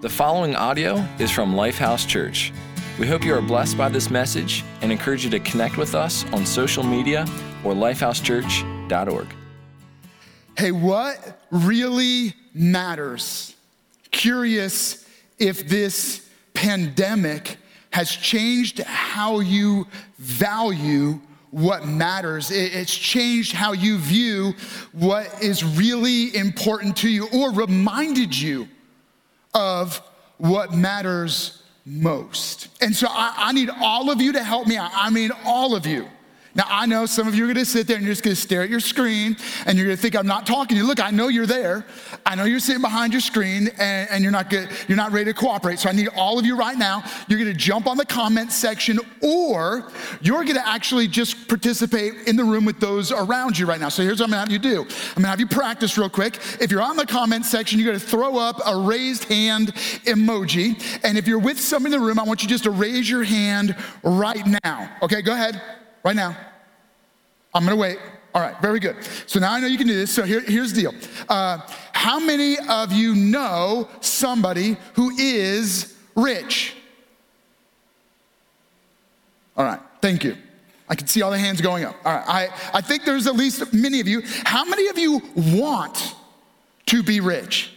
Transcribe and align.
The 0.00 0.08
following 0.08 0.54
audio 0.54 1.04
is 1.18 1.28
from 1.28 1.56
Lifehouse 1.56 2.06
Church. 2.06 2.52
We 3.00 3.08
hope 3.08 3.24
you 3.24 3.34
are 3.34 3.42
blessed 3.42 3.76
by 3.76 3.88
this 3.88 4.10
message 4.10 4.62
and 4.80 4.92
encourage 4.92 5.24
you 5.24 5.30
to 5.30 5.40
connect 5.40 5.76
with 5.76 5.96
us 5.96 6.24
on 6.32 6.46
social 6.46 6.84
media 6.84 7.22
or 7.64 7.72
lifehousechurch.org. 7.72 9.26
Hey, 10.56 10.70
what 10.70 11.40
really 11.50 12.32
matters? 12.54 13.56
Curious 14.12 15.04
if 15.36 15.68
this 15.68 16.30
pandemic 16.54 17.56
has 17.90 18.08
changed 18.08 18.78
how 18.78 19.40
you 19.40 19.84
value 20.20 21.18
what 21.50 21.88
matters. 21.88 22.52
It's 22.52 22.94
changed 22.94 23.52
how 23.52 23.72
you 23.72 23.98
view 23.98 24.54
what 24.92 25.42
is 25.42 25.64
really 25.64 26.36
important 26.36 26.98
to 26.98 27.08
you 27.08 27.26
or 27.32 27.50
reminded 27.50 28.38
you 28.38 28.68
of 29.58 30.00
what 30.36 30.72
matters 30.72 31.62
most. 31.84 32.68
And 32.80 32.94
so 32.94 33.08
I, 33.10 33.34
I 33.36 33.52
need 33.52 33.70
all 33.80 34.10
of 34.10 34.20
you 34.20 34.32
to 34.32 34.42
help 34.42 34.68
me 34.68 34.76
out. 34.76 34.90
I 34.94 35.10
mean, 35.10 35.30
all 35.44 35.74
of 35.74 35.84
you 35.84 36.06
now, 36.58 36.64
I 36.68 36.86
know 36.86 37.06
some 37.06 37.28
of 37.28 37.36
you 37.36 37.44
are 37.44 37.46
gonna 37.46 37.64
sit 37.64 37.86
there 37.86 37.96
and 37.96 38.04
you're 38.04 38.12
just 38.12 38.24
gonna 38.24 38.34
stare 38.34 38.62
at 38.62 38.68
your 38.68 38.80
screen 38.80 39.36
and 39.64 39.78
you're 39.78 39.86
gonna 39.86 39.96
think 39.96 40.16
I'm 40.16 40.26
not 40.26 40.44
talking 40.44 40.76
to 40.76 40.82
you. 40.82 40.88
Look, 40.88 41.00
I 41.00 41.12
know 41.12 41.28
you're 41.28 41.46
there. 41.46 41.86
I 42.26 42.34
know 42.34 42.42
you're 42.42 42.58
sitting 42.58 42.82
behind 42.82 43.12
your 43.12 43.20
screen 43.20 43.68
and, 43.78 44.10
and 44.10 44.24
you're, 44.24 44.32
not 44.32 44.50
good, 44.50 44.68
you're 44.88 44.96
not 44.96 45.12
ready 45.12 45.26
to 45.26 45.34
cooperate. 45.34 45.78
So 45.78 45.88
I 45.88 45.92
need 45.92 46.08
all 46.16 46.36
of 46.36 46.44
you 46.44 46.56
right 46.56 46.76
now. 46.76 47.04
You're 47.28 47.38
gonna 47.38 47.54
jump 47.54 47.86
on 47.86 47.96
the 47.96 48.04
comment 48.04 48.50
section 48.50 48.98
or 49.22 49.88
you're 50.20 50.42
gonna 50.44 50.64
actually 50.64 51.06
just 51.06 51.46
participate 51.46 52.26
in 52.26 52.34
the 52.34 52.42
room 52.42 52.64
with 52.64 52.80
those 52.80 53.12
around 53.12 53.56
you 53.56 53.64
right 53.64 53.80
now. 53.80 53.88
So 53.88 54.02
here's 54.02 54.18
what 54.18 54.24
I'm 54.24 54.30
gonna 54.30 54.40
have 54.40 54.50
you 54.50 54.58
do 54.58 54.80
I'm 54.82 55.14
gonna 55.14 55.28
have 55.28 55.38
you 55.38 55.46
practice 55.46 55.96
real 55.96 56.10
quick. 56.10 56.40
If 56.60 56.72
you're 56.72 56.82
on 56.82 56.96
the 56.96 57.06
comment 57.06 57.46
section, 57.46 57.78
you're 57.78 57.86
gonna 57.86 58.00
throw 58.00 58.36
up 58.36 58.60
a 58.66 58.76
raised 58.76 59.24
hand 59.24 59.74
emoji. 60.06 60.82
And 61.04 61.16
if 61.16 61.28
you're 61.28 61.38
with 61.38 61.60
someone 61.60 61.92
in 61.92 62.00
the 62.00 62.04
room, 62.04 62.18
I 62.18 62.24
want 62.24 62.42
you 62.42 62.48
just 62.48 62.64
to 62.64 62.72
raise 62.72 63.08
your 63.08 63.22
hand 63.22 63.76
right 64.02 64.44
now. 64.64 64.90
Okay, 65.02 65.22
go 65.22 65.34
ahead, 65.34 65.62
right 66.02 66.16
now. 66.16 66.36
I'm 67.54 67.64
gonna 67.64 67.76
wait. 67.76 67.98
All 68.34 68.42
right, 68.42 68.60
very 68.60 68.78
good. 68.78 68.96
So 69.26 69.40
now 69.40 69.52
I 69.52 69.60
know 69.60 69.66
you 69.66 69.78
can 69.78 69.86
do 69.86 69.94
this. 69.94 70.10
So 70.10 70.22
here, 70.22 70.40
here's 70.40 70.72
the 70.72 70.82
deal. 70.82 70.94
Uh, 71.28 71.58
how 71.92 72.20
many 72.20 72.56
of 72.68 72.92
you 72.92 73.14
know 73.14 73.88
somebody 74.00 74.76
who 74.94 75.10
is 75.18 75.96
rich? 76.14 76.74
All 79.56 79.64
right, 79.64 79.80
thank 80.00 80.24
you. 80.24 80.36
I 80.88 80.94
can 80.94 81.06
see 81.06 81.22
all 81.22 81.30
the 81.30 81.38
hands 81.38 81.60
going 81.60 81.84
up. 81.84 81.96
All 82.04 82.14
right, 82.14 82.24
I, 82.28 82.78
I 82.78 82.80
think 82.80 83.04
there's 83.04 83.26
at 83.26 83.34
least 83.34 83.72
many 83.72 84.00
of 84.00 84.06
you. 84.06 84.22
How 84.44 84.64
many 84.64 84.88
of 84.88 84.98
you 84.98 85.20
want 85.34 86.14
to 86.86 87.02
be 87.02 87.20
rich? 87.20 87.72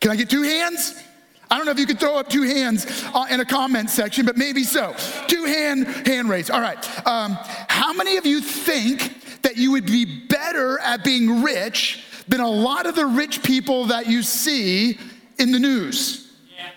Can 0.00 0.10
I 0.10 0.16
get 0.16 0.30
two 0.30 0.42
hands? 0.42 1.02
I 1.50 1.56
don't 1.56 1.64
know 1.64 1.72
if 1.72 1.78
you 1.78 1.86
could 1.86 1.98
throw 1.98 2.18
up 2.18 2.28
two 2.28 2.42
hands 2.42 2.86
uh, 3.14 3.26
in 3.30 3.40
a 3.40 3.44
comment 3.44 3.88
section, 3.90 4.26
but 4.26 4.36
maybe 4.36 4.64
so. 4.64 4.94
Two 5.28 5.44
hand 5.44 5.86
hand 6.06 6.28
raise. 6.28 6.50
All 6.50 6.60
right. 6.60 6.78
Um, 7.06 7.38
how 7.68 7.92
many 7.92 8.16
of 8.16 8.26
you 8.26 8.40
think 8.40 9.42
that 9.42 9.56
you 9.56 9.72
would 9.72 9.86
be 9.86 10.26
better 10.26 10.78
at 10.80 11.04
being 11.04 11.42
rich 11.42 12.04
than 12.28 12.40
a 12.40 12.48
lot 12.48 12.86
of 12.86 12.94
the 12.94 13.06
rich 13.06 13.42
people 13.42 13.86
that 13.86 14.06
you 14.06 14.22
see 14.22 14.98
in 15.38 15.52
the 15.52 15.58
news? 15.58 16.30
Yeah. 16.54 16.70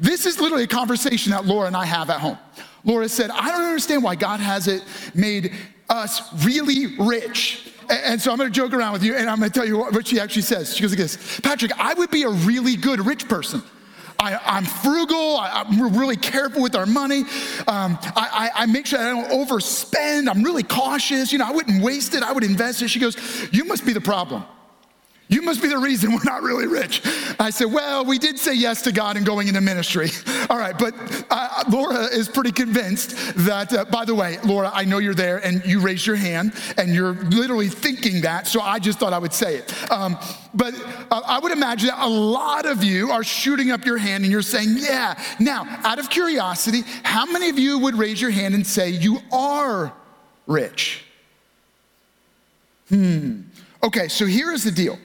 This 0.00 0.24
is 0.24 0.40
literally 0.40 0.64
a 0.64 0.68
conversation 0.68 1.32
that 1.32 1.44
Laura 1.44 1.66
and 1.66 1.76
I 1.76 1.84
have 1.84 2.08
at 2.08 2.20
home. 2.20 2.38
Laura 2.84 3.08
said, 3.08 3.30
I 3.30 3.48
don't 3.48 3.62
understand 3.62 4.02
why 4.02 4.14
God 4.14 4.40
hasn't 4.40 4.82
made 5.14 5.52
us 5.90 6.22
really 6.46 6.96
rich. 6.96 7.70
And 7.90 8.20
so 8.20 8.30
I'm 8.30 8.38
gonna 8.38 8.48
joke 8.48 8.72
around 8.72 8.92
with 8.94 9.02
you 9.02 9.16
and 9.16 9.28
I'm 9.28 9.40
gonna 9.40 9.50
tell 9.50 9.66
you 9.66 9.78
what 9.78 10.06
she 10.06 10.20
actually 10.20 10.42
says. 10.42 10.74
She 10.74 10.80
goes 10.80 10.92
like 10.92 10.98
this 10.98 11.40
Patrick, 11.40 11.72
I 11.78 11.92
would 11.94 12.10
be 12.10 12.22
a 12.22 12.30
really 12.30 12.76
good 12.76 13.04
rich 13.04 13.28
person. 13.28 13.62
I, 14.20 14.58
am 14.58 14.64
frugal. 14.64 15.36
I, 15.36 15.64
am 15.66 15.96
really 15.98 16.16
careful 16.16 16.62
with 16.62 16.76
our 16.76 16.86
money. 16.86 17.20
Um, 17.66 17.98
I, 18.02 18.50
I, 18.54 18.62
I, 18.62 18.66
make 18.66 18.86
sure 18.86 18.98
I 18.98 19.10
don't 19.10 19.30
overspend. 19.30 20.28
I'm 20.28 20.42
really 20.42 20.62
cautious. 20.62 21.32
You 21.32 21.38
know, 21.38 21.46
I 21.46 21.52
wouldn't 21.52 21.82
waste 21.82 22.14
it. 22.14 22.22
I 22.22 22.32
would 22.32 22.44
invest 22.44 22.82
it. 22.82 22.88
She 22.88 23.00
goes, 23.00 23.16
You 23.50 23.64
must 23.64 23.86
be 23.86 23.92
the 23.92 24.00
problem. 24.00 24.44
You 25.30 25.42
must 25.42 25.62
be 25.62 25.68
the 25.68 25.78
reason 25.78 26.12
we're 26.12 26.24
not 26.24 26.42
really 26.42 26.66
rich. 26.66 27.02
I 27.38 27.50
said, 27.50 27.66
Well, 27.72 28.04
we 28.04 28.18
did 28.18 28.36
say 28.36 28.52
yes 28.52 28.82
to 28.82 28.92
God 28.92 29.16
and 29.16 29.24
going 29.24 29.46
into 29.46 29.60
ministry. 29.60 30.08
All 30.50 30.58
right, 30.58 30.76
but 30.76 30.92
uh, 31.30 31.62
Laura 31.70 32.06
is 32.06 32.28
pretty 32.28 32.50
convinced 32.50 33.14
that, 33.36 33.72
uh, 33.72 33.84
by 33.84 34.04
the 34.04 34.14
way, 34.14 34.38
Laura, 34.44 34.72
I 34.74 34.84
know 34.84 34.98
you're 34.98 35.14
there 35.14 35.38
and 35.38 35.64
you 35.64 35.78
raised 35.78 36.04
your 36.04 36.16
hand 36.16 36.52
and 36.76 36.92
you're 36.92 37.12
literally 37.12 37.68
thinking 37.68 38.22
that, 38.22 38.48
so 38.48 38.60
I 38.60 38.80
just 38.80 38.98
thought 38.98 39.12
I 39.12 39.18
would 39.18 39.32
say 39.32 39.58
it. 39.58 39.92
Um, 39.92 40.18
but 40.52 40.74
uh, 41.12 41.22
I 41.24 41.38
would 41.38 41.52
imagine 41.52 41.90
that 41.90 42.04
a 42.04 42.08
lot 42.08 42.66
of 42.66 42.82
you 42.82 43.12
are 43.12 43.22
shooting 43.22 43.70
up 43.70 43.84
your 43.84 43.98
hand 43.98 44.24
and 44.24 44.32
you're 44.32 44.42
saying, 44.42 44.70
Yeah. 44.80 45.16
Now, 45.38 45.64
out 45.84 46.00
of 46.00 46.10
curiosity, 46.10 46.82
how 47.04 47.24
many 47.24 47.50
of 47.50 47.58
you 47.58 47.78
would 47.78 47.94
raise 47.94 48.20
your 48.20 48.32
hand 48.32 48.56
and 48.56 48.66
say, 48.66 48.90
You 48.90 49.20
are 49.30 49.92
rich? 50.48 51.04
Hmm. 52.88 53.42
Okay, 53.84 54.08
so 54.08 54.26
here 54.26 54.50
is 54.50 54.64
the 54.64 54.72
deal. 54.72 54.98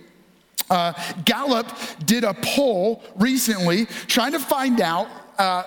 Uh, 0.70 0.94
Gallup 1.26 1.68
did 2.06 2.24
a 2.24 2.34
poll 2.34 3.04
recently 3.16 3.86
trying 4.08 4.32
to 4.32 4.40
find 4.40 4.82
out 4.82 5.08
uh, 5.38 5.64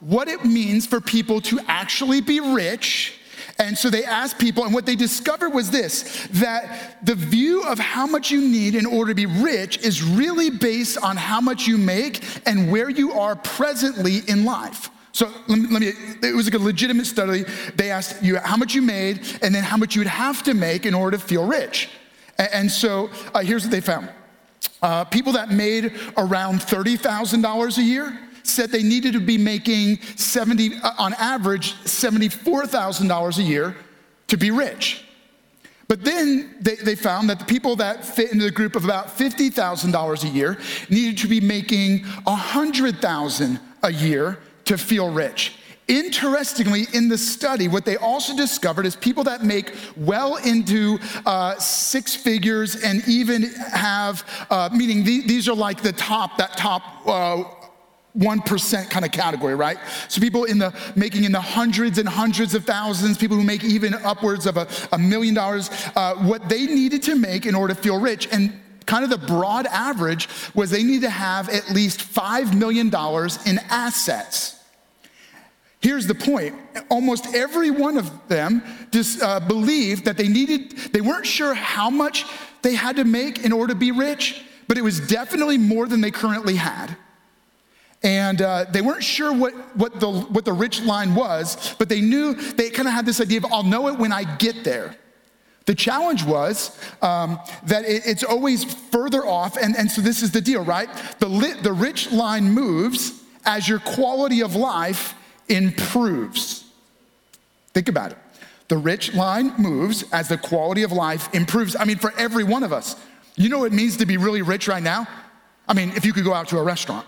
what 0.00 0.28
it 0.28 0.44
means 0.44 0.86
for 0.86 1.00
people 1.00 1.40
to 1.40 1.58
actually 1.66 2.20
be 2.20 2.40
rich. 2.40 3.18
And 3.58 3.78
so 3.78 3.88
they 3.88 4.04
asked 4.04 4.38
people, 4.38 4.64
and 4.64 4.74
what 4.74 4.84
they 4.84 4.96
discovered 4.96 5.50
was 5.50 5.70
this 5.70 6.26
that 6.32 6.98
the 7.04 7.14
view 7.14 7.62
of 7.62 7.78
how 7.78 8.06
much 8.06 8.30
you 8.30 8.40
need 8.40 8.74
in 8.74 8.84
order 8.84 9.12
to 9.12 9.14
be 9.14 9.26
rich 9.26 9.78
is 9.78 10.02
really 10.02 10.50
based 10.50 10.98
on 10.98 11.16
how 11.16 11.40
much 11.40 11.66
you 11.66 11.78
make 11.78 12.24
and 12.46 12.70
where 12.70 12.90
you 12.90 13.12
are 13.12 13.36
presently 13.36 14.18
in 14.26 14.44
life. 14.44 14.90
So 15.12 15.30
let 15.46 15.58
me, 15.58 15.68
let 15.68 15.80
me, 15.80 15.92
it 16.28 16.34
was 16.34 16.46
like 16.46 16.60
a 16.60 16.64
legitimate 16.64 17.06
study. 17.06 17.44
They 17.76 17.92
asked 17.92 18.22
you 18.22 18.36
how 18.38 18.56
much 18.56 18.74
you 18.74 18.82
made 18.82 19.20
and 19.42 19.54
then 19.54 19.62
how 19.62 19.76
much 19.76 19.94
you 19.94 20.00
would 20.00 20.08
have 20.08 20.42
to 20.42 20.54
make 20.54 20.86
in 20.86 20.92
order 20.92 21.16
to 21.16 21.22
feel 21.22 21.46
rich. 21.46 21.88
And, 22.36 22.48
and 22.52 22.70
so 22.70 23.10
uh, 23.32 23.40
here's 23.40 23.62
what 23.62 23.70
they 23.70 23.80
found 23.80 24.08
uh, 24.84 25.02
people 25.02 25.32
that 25.32 25.50
made 25.50 25.98
around 26.18 26.60
$30,000 26.60 27.78
a 27.78 27.82
year 27.82 28.18
said 28.42 28.70
they 28.70 28.82
needed 28.82 29.14
to 29.14 29.20
be 29.20 29.38
making 29.38 29.98
70, 30.16 30.74
uh, 30.82 30.92
on 30.98 31.14
average, 31.14 31.72
$74,000 31.84 33.38
a 33.38 33.42
year 33.42 33.76
to 34.28 34.36
be 34.36 34.50
rich. 34.50 35.06
But 35.88 36.04
then 36.04 36.56
they, 36.60 36.74
they, 36.76 36.96
found 36.96 37.30
that 37.30 37.38
the 37.38 37.44
people 37.46 37.76
that 37.76 38.04
fit 38.04 38.30
into 38.30 38.44
the 38.44 38.50
group 38.50 38.76
of 38.76 38.84
about 38.84 39.08
$50,000 39.08 40.24
a 40.24 40.28
year 40.28 40.58
needed 40.90 41.16
to 41.18 41.28
be 41.28 41.40
making 41.40 42.04
100,000 42.04 43.60
a 43.82 43.92
year 43.92 44.38
to 44.66 44.76
feel 44.76 45.10
rich. 45.10 45.54
Interestingly, 45.86 46.86
in 46.94 47.08
the 47.08 47.18
study, 47.18 47.68
what 47.68 47.84
they 47.84 47.96
also 47.98 48.34
discovered 48.34 48.86
is 48.86 48.96
people 48.96 49.24
that 49.24 49.44
make 49.44 49.74
well 49.96 50.36
into 50.36 50.98
uh, 51.26 51.56
six 51.58 52.14
figures 52.14 52.82
and 52.82 53.06
even 53.06 53.42
have, 53.42 54.24
uh, 54.50 54.70
meaning 54.72 55.04
these 55.04 55.46
are 55.46 55.54
like 55.54 55.82
the 55.82 55.92
top, 55.92 56.38
that 56.38 56.56
top. 56.56 56.82
Uh, 57.06 57.44
1% 58.16 58.90
kind 58.90 59.04
of 59.04 59.10
category, 59.10 59.56
right? 59.56 59.76
So 60.06 60.20
people 60.20 60.44
in 60.44 60.58
the 60.58 60.72
making 60.94 61.24
in 61.24 61.32
the 61.32 61.40
hundreds 61.40 61.98
and 61.98 62.08
hundreds 62.08 62.54
of 62.54 62.64
thousands, 62.64 63.18
people 63.18 63.36
who 63.36 63.42
make 63.42 63.64
even 63.64 63.92
upwards 63.92 64.46
of 64.46 64.56
a, 64.56 64.68
a 64.92 64.98
million 64.98 65.34
dollars, 65.34 65.68
uh, 65.96 66.14
what 66.14 66.48
they 66.48 66.66
needed 66.66 67.02
to 67.04 67.16
make 67.16 67.44
in 67.44 67.56
order 67.56 67.74
to 67.74 67.80
feel 67.80 67.98
rich. 67.98 68.28
And 68.30 68.52
kind 68.86 69.02
of 69.02 69.10
the 69.10 69.18
broad 69.26 69.66
average 69.66 70.28
was 70.54 70.70
they 70.70 70.84
need 70.84 71.00
to 71.00 71.10
have 71.10 71.48
at 71.48 71.70
least 71.70 72.00
$5 72.00 72.54
million 72.54 72.86
in 72.86 73.58
assets. 73.68 74.63
Here's 75.84 76.06
the 76.06 76.14
point 76.14 76.54
almost 76.88 77.34
every 77.34 77.70
one 77.70 77.98
of 77.98 78.10
them 78.28 78.62
just 78.90 79.22
uh, 79.22 79.38
believed 79.38 80.06
that 80.06 80.16
they 80.16 80.28
needed, 80.28 80.70
they 80.94 81.02
weren't 81.02 81.26
sure 81.26 81.52
how 81.52 81.90
much 81.90 82.24
they 82.62 82.74
had 82.74 82.96
to 82.96 83.04
make 83.04 83.44
in 83.44 83.52
order 83.52 83.74
to 83.74 83.78
be 83.78 83.92
rich, 83.92 84.42
but 84.66 84.78
it 84.78 84.80
was 84.80 84.98
definitely 85.06 85.58
more 85.58 85.86
than 85.86 86.00
they 86.00 86.10
currently 86.10 86.56
had. 86.56 86.96
And 88.02 88.40
uh, 88.40 88.64
they 88.70 88.80
weren't 88.80 89.04
sure 89.04 89.30
what, 89.30 89.52
what, 89.76 90.00
the, 90.00 90.10
what 90.10 90.46
the 90.46 90.54
rich 90.54 90.80
line 90.80 91.14
was, 91.14 91.74
but 91.78 91.90
they 91.90 92.00
knew, 92.00 92.32
they 92.32 92.70
kind 92.70 92.88
of 92.88 92.94
had 92.94 93.04
this 93.04 93.20
idea 93.20 93.40
of, 93.40 93.52
I'll 93.52 93.62
know 93.62 93.88
it 93.88 93.98
when 93.98 94.10
I 94.10 94.24
get 94.36 94.64
there. 94.64 94.96
The 95.66 95.74
challenge 95.74 96.24
was 96.24 96.80
um, 97.02 97.38
that 97.64 97.84
it, 97.84 98.06
it's 98.06 98.24
always 98.24 98.64
further 98.64 99.26
off, 99.26 99.58
and, 99.58 99.76
and 99.76 99.90
so 99.90 100.00
this 100.00 100.22
is 100.22 100.30
the 100.30 100.40
deal, 100.40 100.64
right? 100.64 100.88
The, 101.18 101.28
lit, 101.28 101.62
the 101.62 101.74
rich 101.74 102.10
line 102.10 102.44
moves 102.44 103.22
as 103.44 103.68
your 103.68 103.80
quality 103.80 104.40
of 104.42 104.56
life 104.56 105.14
improves. 105.48 106.64
Think 107.72 107.88
about 107.88 108.12
it. 108.12 108.18
The 108.68 108.76
rich 108.78 109.14
line 109.14 109.54
moves 109.58 110.04
as 110.12 110.28
the 110.28 110.38
quality 110.38 110.82
of 110.82 110.92
life 110.92 111.32
improves. 111.34 111.76
I 111.76 111.84
mean, 111.84 111.98
for 111.98 112.12
every 112.16 112.44
one 112.44 112.62
of 112.62 112.72
us. 112.72 112.96
You 113.36 113.48
know 113.48 113.58
what 113.58 113.72
it 113.72 113.72
means 113.72 113.96
to 113.98 114.06
be 114.06 114.16
really 114.16 114.42
rich 114.42 114.68
right 114.68 114.82
now? 114.82 115.06
I 115.68 115.74
mean, 115.74 115.90
if 115.96 116.04
you 116.04 116.12
could 116.12 116.24
go 116.24 116.32
out 116.32 116.48
to 116.48 116.58
a 116.58 116.62
restaurant. 116.62 117.06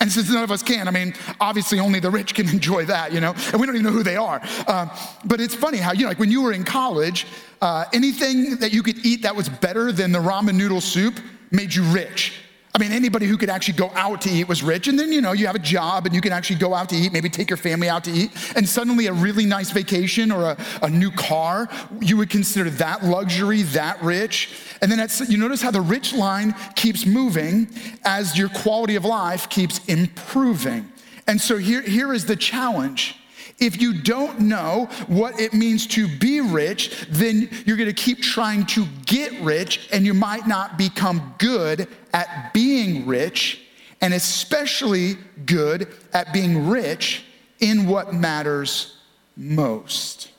And 0.00 0.10
since 0.10 0.30
none 0.30 0.42
of 0.42 0.50
us 0.50 0.62
can, 0.62 0.88
I 0.88 0.90
mean, 0.90 1.14
obviously 1.40 1.78
only 1.78 2.00
the 2.00 2.10
rich 2.10 2.34
can 2.34 2.48
enjoy 2.50 2.84
that, 2.86 3.12
you 3.12 3.20
know? 3.20 3.34
And 3.52 3.60
we 3.60 3.66
don't 3.66 3.76
even 3.76 3.84
know 3.84 3.92
who 3.92 4.02
they 4.02 4.16
are. 4.16 4.40
Uh, 4.66 4.88
but 5.24 5.40
it's 5.40 5.54
funny 5.54 5.78
how, 5.78 5.92
you 5.92 6.02
know, 6.02 6.08
like 6.08 6.18
when 6.18 6.30
you 6.30 6.42
were 6.42 6.52
in 6.52 6.64
college, 6.64 7.26
uh, 7.62 7.84
anything 7.92 8.56
that 8.56 8.72
you 8.72 8.82
could 8.82 9.04
eat 9.04 9.22
that 9.22 9.36
was 9.36 9.48
better 9.48 9.92
than 9.92 10.12
the 10.12 10.18
ramen 10.18 10.54
noodle 10.54 10.80
soup 10.80 11.20
made 11.50 11.74
you 11.74 11.82
rich. 11.84 12.40
I 12.76 12.80
mean, 12.80 12.90
anybody 12.90 13.26
who 13.26 13.36
could 13.36 13.50
actually 13.50 13.74
go 13.74 13.92
out 13.94 14.20
to 14.22 14.30
eat 14.30 14.48
was 14.48 14.64
rich. 14.64 14.88
And 14.88 14.98
then, 14.98 15.12
you 15.12 15.20
know, 15.20 15.30
you 15.30 15.46
have 15.46 15.54
a 15.54 15.60
job 15.60 16.06
and 16.06 16.14
you 16.14 16.20
can 16.20 16.32
actually 16.32 16.56
go 16.56 16.74
out 16.74 16.88
to 16.88 16.96
eat, 16.96 17.12
maybe 17.12 17.28
take 17.28 17.48
your 17.48 17.56
family 17.56 17.88
out 17.88 18.02
to 18.04 18.10
eat. 18.10 18.32
And 18.56 18.68
suddenly, 18.68 19.06
a 19.06 19.12
really 19.12 19.46
nice 19.46 19.70
vacation 19.70 20.32
or 20.32 20.50
a, 20.50 20.56
a 20.82 20.90
new 20.90 21.12
car, 21.12 21.68
you 22.00 22.16
would 22.16 22.30
consider 22.30 22.70
that 22.70 23.04
luxury, 23.04 23.62
that 23.62 24.02
rich. 24.02 24.52
And 24.82 24.90
then 24.90 25.08
you 25.28 25.38
notice 25.38 25.62
how 25.62 25.70
the 25.70 25.80
rich 25.80 26.12
line 26.12 26.52
keeps 26.74 27.06
moving 27.06 27.68
as 28.04 28.36
your 28.36 28.48
quality 28.48 28.96
of 28.96 29.04
life 29.04 29.48
keeps 29.48 29.84
improving. 29.86 30.90
And 31.28 31.40
so 31.40 31.56
here, 31.58 31.80
here 31.80 32.12
is 32.12 32.26
the 32.26 32.36
challenge. 32.36 33.16
If 33.58 33.80
you 33.80 33.94
don't 34.02 34.40
know 34.40 34.88
what 35.06 35.38
it 35.40 35.54
means 35.54 35.86
to 35.88 36.08
be 36.08 36.40
rich, 36.40 37.06
then 37.08 37.48
you're 37.64 37.76
gonna 37.76 37.92
keep 37.92 38.20
trying 38.20 38.66
to 38.66 38.86
get 39.06 39.32
rich 39.40 39.88
and 39.92 40.04
you 40.04 40.14
might 40.14 40.46
not 40.46 40.76
become 40.76 41.34
good 41.38 41.88
at 42.12 42.52
being 42.52 43.06
rich, 43.06 43.60
and 44.00 44.12
especially 44.12 45.16
good 45.46 45.88
at 46.12 46.32
being 46.32 46.68
rich 46.68 47.24
in 47.60 47.86
what 47.86 48.12
matters 48.12 48.96
most. 49.36 50.30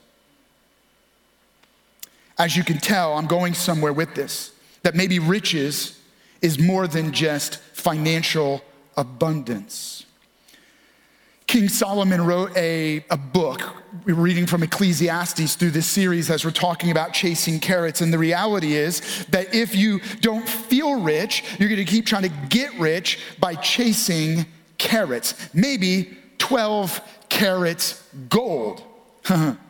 As 2.37 2.55
you 2.55 2.63
can 2.63 2.79
tell, 2.79 3.13
I'm 3.17 3.27
going 3.27 3.53
somewhere 3.53 3.93
with 3.93 4.13
this 4.13 4.51
that 4.83 4.93
maybe 4.93 5.19
riches 5.19 5.99
is 6.41 6.59
more 6.59 6.87
than 6.87 7.11
just 7.11 7.57
financial 7.73 8.61
abundance. 8.95 10.05
King 11.47 11.69
Solomon 11.69 12.25
wrote 12.25 12.55
a, 12.57 13.05
a 13.09 13.17
book. 13.17 13.61
We're 14.05 14.15
reading 14.15 14.45
from 14.45 14.63
Ecclesiastes 14.63 15.55
through 15.55 15.71
this 15.71 15.85
series 15.87 16.29
as 16.29 16.43
we're 16.43 16.51
talking 16.51 16.91
about 16.91 17.13
chasing 17.13 17.59
carrots. 17.59 18.01
And 18.01 18.11
the 18.11 18.17
reality 18.17 18.73
is 18.73 19.25
that 19.29 19.53
if 19.53 19.75
you 19.75 19.99
don't 20.21 20.47
feel 20.47 20.99
rich, 20.99 21.43
you're 21.59 21.69
gonna 21.69 21.85
keep 21.85 22.05
trying 22.05 22.23
to 22.23 22.47
get 22.49 22.73
rich 22.79 23.19
by 23.39 23.55
chasing 23.55 24.45
carrots. 24.77 25.35
Maybe 25.53 26.17
12 26.39 27.01
carats 27.29 28.03
gold. 28.29 28.83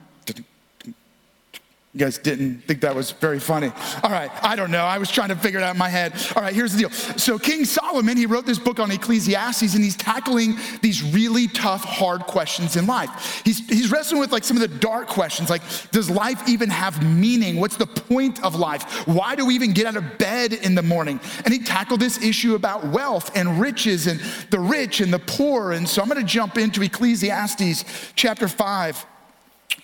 You 1.95 2.00
guys 2.00 2.18
didn't 2.18 2.59
think 2.65 2.81
that 2.81 2.94
was 2.94 3.12
very 3.12 3.39
funny. 3.39 3.71
All 4.03 4.12
right, 4.12 4.30
I 4.44 4.57
don't 4.57 4.69
know. 4.69 4.83
I 4.83 4.97
was 4.97 5.09
trying 5.09 5.30
to 5.30 5.36
figure 5.38 5.62
it 5.62 5.63
out 5.63 5.75
in 5.75 5.80
my 5.80 5.88
head. 5.88 6.12
All 6.36 6.44
right, 6.44 6.53
here's 6.53 6.74
the 6.74 6.80
deal. 6.80 6.89
So, 6.89 7.39
King 7.39 7.63
Solomon, 7.63 8.18
he 8.18 8.25
wrote 8.25 8.45
this 8.45 8.59
book 8.59 8.81
on 8.81 8.92
Ecclesiastes, 8.92 9.74
and 9.75 9.81
he's 9.81 9.95
tackling 9.95 10.57
these 10.81 11.01
really 11.01 11.47
tough, 11.47 11.86
hard 11.86 12.24
questions 12.24 12.75
in 12.75 12.86
life. 12.86 13.42
He's, 13.45 13.65
he's 13.69 13.94
wrestling 13.94 14.19
with 14.19 14.33
like 14.33 14.44
some 14.44 14.57
of 14.57 14.62
the 14.62 14.77
dark 14.80 15.07
questions, 15.07 15.50
like, 15.50 15.62
does 15.92 16.09
life 16.09 16.50
even 16.50 16.69
have 16.69 17.01
meaning? 17.01 17.62
What's 17.62 17.77
the 17.77 17.88
point 17.88 18.44
of 18.44 18.56
life? 18.56 19.07
Why 19.07 19.38
do 19.38 19.45
we 19.45 19.56
even 19.56 19.71
get 19.71 19.86
out 19.86 19.95
of 19.95 20.18
bed 20.18 20.51
in 20.51 20.75
the 20.75 20.83
morning? 20.83 21.21
And 21.45 21.53
he 21.53 21.62
tackled 21.62 22.01
this 22.01 22.21
issue 22.21 22.56
about 22.56 22.86
wealth 22.88 23.31
and 23.38 23.62
riches 23.62 24.07
and 24.07 24.19
the 24.50 24.59
rich 24.59 25.00
and 25.00 25.13
the 25.13 25.19
poor. 25.19 25.71
And 25.71 25.88
so, 25.88 26.01
I'm 26.01 26.09
going 26.09 26.19
to 26.19 26.27
jump 26.27 26.57
into 26.57 26.83
Ecclesiastes 26.83 27.86
chapter 28.15 28.50
5 28.50 29.06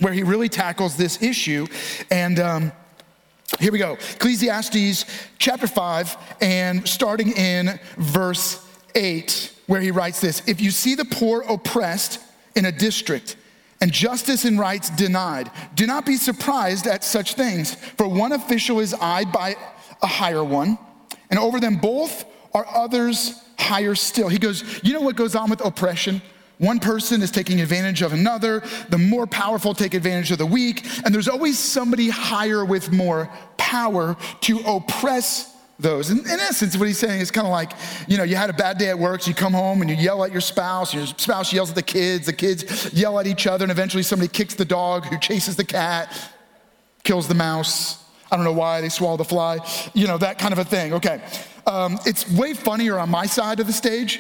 where 0.02 0.12
he 0.12 0.24
really 0.24 0.50
tackles 0.50 0.98
this 0.98 1.22
issue. 1.22 1.66
And 2.10 2.40
um, 2.40 2.72
here 3.60 3.72
we 3.72 3.80
go 3.80 3.94
Ecclesiastes 3.94 5.06
chapter 5.38 5.68
5, 5.68 6.18
and 6.42 6.88
starting 6.88 7.32
in 7.32 7.80
verse 7.98 8.68
8, 8.96 9.54
where 9.68 9.80
he 9.80 9.92
writes 9.92 10.20
this 10.20 10.42
If 10.48 10.60
you 10.60 10.72
see 10.72 10.96
the 10.96 11.06
poor 11.06 11.42
oppressed 11.48 12.20
in 12.56 12.66
a 12.66 12.72
district, 12.72 13.38
and 13.80 13.92
justice 13.92 14.46
and 14.46 14.60
rights 14.60 14.92
denied. 14.92 15.50
Do 15.74 15.88
not 15.88 16.06
be 16.06 16.16
surprised 16.16 16.86
at 16.86 17.04
such 17.04 17.34
things, 17.34 17.74
for 17.74 18.08
one 18.08 18.32
official 18.32 18.80
is 18.80 18.94
eyed 18.94 19.32
by 19.32 19.56
a 20.04 20.08
higher 20.08 20.44
one, 20.44 20.78
and 21.32 21.40
over 21.40 21.60
them 21.60 21.78
both 21.78 22.26
are 22.54 22.66
others 22.68 23.42
higher 23.58 23.96
still. 23.96 24.30
He 24.30 24.38
goes, 24.38 24.84
You 24.84 24.94
know 24.94 25.02
what 25.02 25.16
goes 25.16 25.36
on 25.36 25.50
with 25.50 25.66
oppression? 25.66 26.22
One 26.62 26.80
person 26.80 27.24
is 27.24 27.32
taking 27.32 27.60
advantage 27.60 28.04
of 28.04 28.14
another. 28.14 28.62
The 28.90 29.00
more 29.00 29.26
powerful 29.26 29.74
take 29.74 29.96
advantage 29.96 30.30
of 30.30 30.38
the 30.38 30.46
weak. 30.46 30.86
And 31.04 31.14
there's 31.14 31.28
always 31.28 31.58
somebody 31.58 32.08
higher 32.12 32.64
with 32.64 32.92
more 32.92 33.32
power 33.58 34.16
to 34.42 34.60
oppress 34.60 35.58
those. 35.80 36.12
In, 36.12 36.20
in 36.20 36.40
essence, 36.40 36.78
what 36.78 36.88
he's 36.88 37.00
saying 37.00 37.20
is 37.20 37.32
kind 37.32 37.48
of 37.48 37.52
like, 37.52 37.72
you 38.08 38.16
know, 38.16 38.24
you 38.24 38.36
had 38.36 38.52
a 38.52 38.54
bad 38.54 38.78
day 38.78 38.90
at 38.90 39.00
work, 39.00 39.24
so 39.24 39.30
you 39.30 39.34
come 39.34 39.54
home 39.54 39.82
and 39.82 39.90
you 39.90 39.96
yell 39.96 40.24
at 40.24 40.32
your 40.32 40.40
spouse, 40.40 40.94
your 40.94 41.08
spouse 41.08 41.52
yells 41.52 41.72
at 41.72 41.76
the 41.76 41.82
kids, 41.82 42.28
the 42.28 42.34
kids 42.34 42.94
yell 42.94 43.18
at 43.18 43.26
each 43.26 43.48
other, 43.48 43.66
and 43.66 43.72
eventually 43.72 44.04
somebody 44.04 44.30
kicks 44.30 44.54
the 44.54 44.64
dog 44.64 45.06
who 45.06 45.18
chases 45.18 45.56
the 45.56 45.66
cat, 45.66 46.16
kills 47.04 47.28
the 47.28 47.34
mouse. 47.34 48.04
I 48.32 48.36
don't 48.36 48.46
know 48.46 48.54
why 48.54 48.82
they 48.82 48.90
swallow 48.90 49.18
the 49.18 49.26
fly, 49.26 49.58
you 49.96 50.06
know, 50.06 50.20
that 50.20 50.38
kind 50.38 50.54
of 50.54 50.60
a 50.60 50.64
thing. 50.64 50.94
Okay. 50.94 51.24
Um, 51.66 51.98
it's 52.06 52.32
way 52.32 52.54
funnier 52.54 53.00
on 53.00 53.10
my 53.10 53.26
side 53.26 53.60
of 53.60 53.66
the 53.66 53.74
stage 53.74 54.20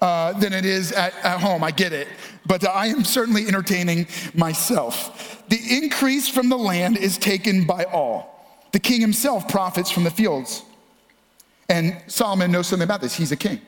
uh, 0.00 0.32
than 0.34 0.52
it 0.52 0.64
is 0.64 0.92
at, 0.92 1.14
at 1.24 1.40
home. 1.40 1.62
I 1.62 1.70
get 1.70 1.92
it. 1.92 2.08
But 2.46 2.66
I 2.66 2.86
am 2.86 3.04
certainly 3.04 3.46
entertaining 3.46 4.06
myself. 4.34 5.44
The 5.48 5.60
increase 5.70 6.28
from 6.28 6.48
the 6.48 6.58
land 6.58 6.96
is 6.96 7.18
taken 7.18 7.64
by 7.66 7.84
all. 7.84 8.66
The 8.72 8.80
king 8.80 9.00
himself 9.00 9.48
profits 9.48 9.90
from 9.90 10.04
the 10.04 10.10
fields. 10.10 10.62
And 11.68 12.00
Solomon 12.06 12.50
knows 12.50 12.66
something 12.66 12.84
about 12.84 13.00
this. 13.00 13.14
He's 13.14 13.32
a 13.32 13.36
king. 13.36 13.60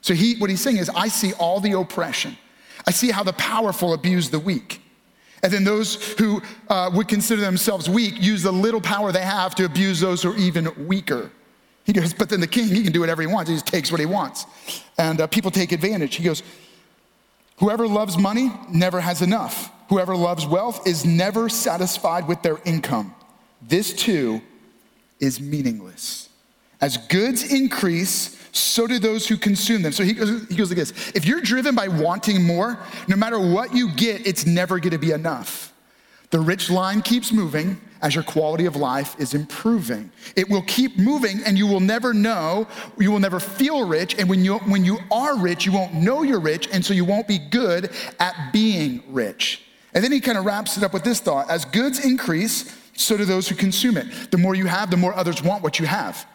So 0.00 0.14
he, 0.14 0.36
what 0.36 0.48
he's 0.48 0.60
saying 0.60 0.78
is, 0.78 0.90
I 0.90 1.08
see 1.08 1.32
all 1.34 1.60
the 1.60 1.72
oppression. 1.72 2.36
I 2.86 2.90
see 2.90 3.10
how 3.10 3.22
the 3.22 3.34
powerful 3.34 3.92
abuse 3.92 4.30
the 4.30 4.38
weak. 4.38 4.80
And 5.42 5.52
then 5.52 5.64
those 5.64 6.12
who 6.18 6.42
uh, 6.68 6.90
would 6.94 7.08
consider 7.08 7.40
themselves 7.40 7.88
weak 7.88 8.20
use 8.22 8.42
the 8.42 8.52
little 8.52 8.80
power 8.80 9.12
they 9.12 9.22
have 9.22 9.54
to 9.56 9.64
abuse 9.64 10.00
those 10.00 10.22
who 10.22 10.32
are 10.32 10.36
even 10.36 10.86
weaker. 10.86 11.30
He 11.84 11.92
goes, 11.92 12.12
but 12.12 12.28
then 12.28 12.40
the 12.40 12.46
king, 12.46 12.68
he 12.68 12.82
can 12.82 12.92
do 12.92 13.00
whatever 13.00 13.22
he 13.22 13.28
wants. 13.28 13.48
He 13.50 13.56
just 13.56 13.66
takes 13.66 13.90
what 13.90 14.00
he 14.00 14.06
wants. 14.06 14.46
And 14.98 15.20
uh, 15.20 15.26
people 15.26 15.50
take 15.50 15.72
advantage. 15.72 16.16
He 16.16 16.24
goes, 16.24 16.42
whoever 17.58 17.88
loves 17.88 18.16
money 18.18 18.52
never 18.70 19.00
has 19.00 19.22
enough. 19.22 19.72
Whoever 19.88 20.14
loves 20.14 20.46
wealth 20.46 20.86
is 20.86 21.04
never 21.04 21.48
satisfied 21.48 22.28
with 22.28 22.42
their 22.42 22.58
income. 22.64 23.14
This 23.60 23.92
too 23.92 24.40
is 25.18 25.40
meaningless. 25.40 26.28
As 26.80 26.96
goods 26.96 27.52
increase, 27.52 28.38
so 28.52 28.86
do 28.86 28.98
those 28.98 29.26
who 29.26 29.36
consume 29.36 29.82
them. 29.82 29.92
So 29.92 30.02
he 30.02 30.12
goes, 30.14 30.48
he 30.48 30.56
goes 30.56 30.70
like 30.70 30.78
this 30.78 31.12
If 31.14 31.24
you're 31.26 31.40
driven 31.40 31.74
by 31.74 31.88
wanting 31.88 32.42
more, 32.42 32.78
no 33.06 33.16
matter 33.16 33.38
what 33.38 33.74
you 33.74 33.92
get, 33.92 34.26
it's 34.26 34.46
never 34.46 34.78
gonna 34.78 34.98
be 34.98 35.10
enough. 35.10 35.69
The 36.30 36.40
rich 36.40 36.70
line 36.70 37.02
keeps 37.02 37.32
moving, 37.32 37.80
as 38.02 38.14
your 38.14 38.24
quality 38.24 38.64
of 38.66 38.76
life 38.76 39.14
is 39.18 39.34
improving. 39.34 40.10
It 40.36 40.48
will 40.48 40.62
keep 40.62 40.98
moving 40.98 41.42
and 41.44 41.58
you 41.58 41.66
will 41.66 41.80
never 41.80 42.14
know, 42.14 42.66
you 42.98 43.10
will 43.10 43.18
never 43.18 43.40
feel 43.40 43.86
rich. 43.86 44.18
And 44.18 44.28
when 44.28 44.44
you, 44.44 44.58
when 44.58 44.84
you 44.84 44.98
are 45.10 45.36
rich, 45.38 45.66
you 45.66 45.72
won't 45.72 45.94
know 45.94 46.22
you're 46.22 46.40
rich, 46.40 46.68
and 46.72 46.84
so 46.84 46.94
you 46.94 47.04
won't 47.04 47.28
be 47.28 47.38
good 47.38 47.90
at 48.18 48.52
being 48.52 49.02
rich. 49.08 49.62
And 49.92 50.04
then 50.04 50.12
he 50.12 50.20
kind 50.20 50.38
of 50.38 50.44
wraps 50.44 50.76
it 50.76 50.84
up 50.84 50.92
with 50.92 51.04
this 51.04 51.20
thought 51.20 51.50
as 51.50 51.64
goods 51.64 52.04
increase, 52.04 52.76
so 52.94 53.16
do 53.16 53.24
those 53.24 53.48
who 53.48 53.54
consume 53.54 53.96
it. 53.96 54.30
The 54.30 54.38
more 54.38 54.54
you 54.54 54.66
have, 54.66 54.90
the 54.90 54.96
more 54.96 55.14
others 55.14 55.42
want 55.42 55.62
what 55.62 55.78
you 55.78 55.86
have 55.86 56.26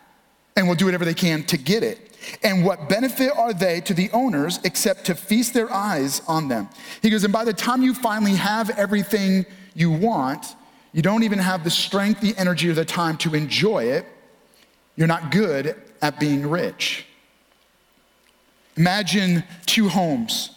and 0.56 0.68
will 0.68 0.76
do 0.76 0.86
whatever 0.86 1.06
they 1.06 1.14
can 1.14 1.44
to 1.46 1.58
get 1.58 1.84
it. 1.84 2.15
And 2.44 2.66
what 2.66 2.90
benefit 2.90 3.32
are 3.36 3.54
they 3.54 3.82
to 3.82 3.94
the 3.94 4.10
owners 4.12 4.60
except 4.64 5.06
to 5.06 5.16
feast 5.16 5.54
their 5.54 5.72
eyes 5.72 6.22
on 6.28 6.48
them? 6.48 6.70
He 7.02 7.10
goes, 7.10 7.24
and 7.24 7.34
by 7.34 7.46
the 7.46 7.54
time 7.54 7.82
you 7.82 7.94
finally 7.94 8.36
have 8.36 8.70
everything 8.72 9.46
you 9.74 9.92
want, 9.92 10.56
you 10.94 11.02
don't 11.02 11.24
even 11.24 11.40
have 11.40 11.64
the 11.64 11.70
strength, 11.70 12.22
the 12.22 12.36
energy, 12.38 12.70
or 12.70 12.74
the 12.74 12.86
time 12.86 13.18
to 13.18 13.36
enjoy 13.36 13.86
it. 13.86 14.06
You're 14.96 15.08
not 15.08 15.30
good 15.32 15.76
at 16.02 16.20
being 16.20 16.50
rich. 16.50 17.06
Imagine 18.78 19.44
two 19.66 19.90
homes. 19.90 20.52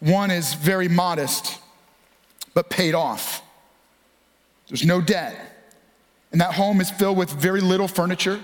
One 0.00 0.30
is 0.30 0.54
very 0.54 0.88
modest, 0.88 1.58
but 2.54 2.70
paid 2.70 2.94
off. 2.94 3.42
There's 4.68 4.84
no 4.84 5.00
debt. 5.00 5.36
And 6.30 6.40
that 6.40 6.54
home 6.54 6.80
is 6.80 6.90
filled 6.90 7.16
with 7.16 7.30
very 7.30 7.60
little 7.60 7.88
furniture, 7.88 8.40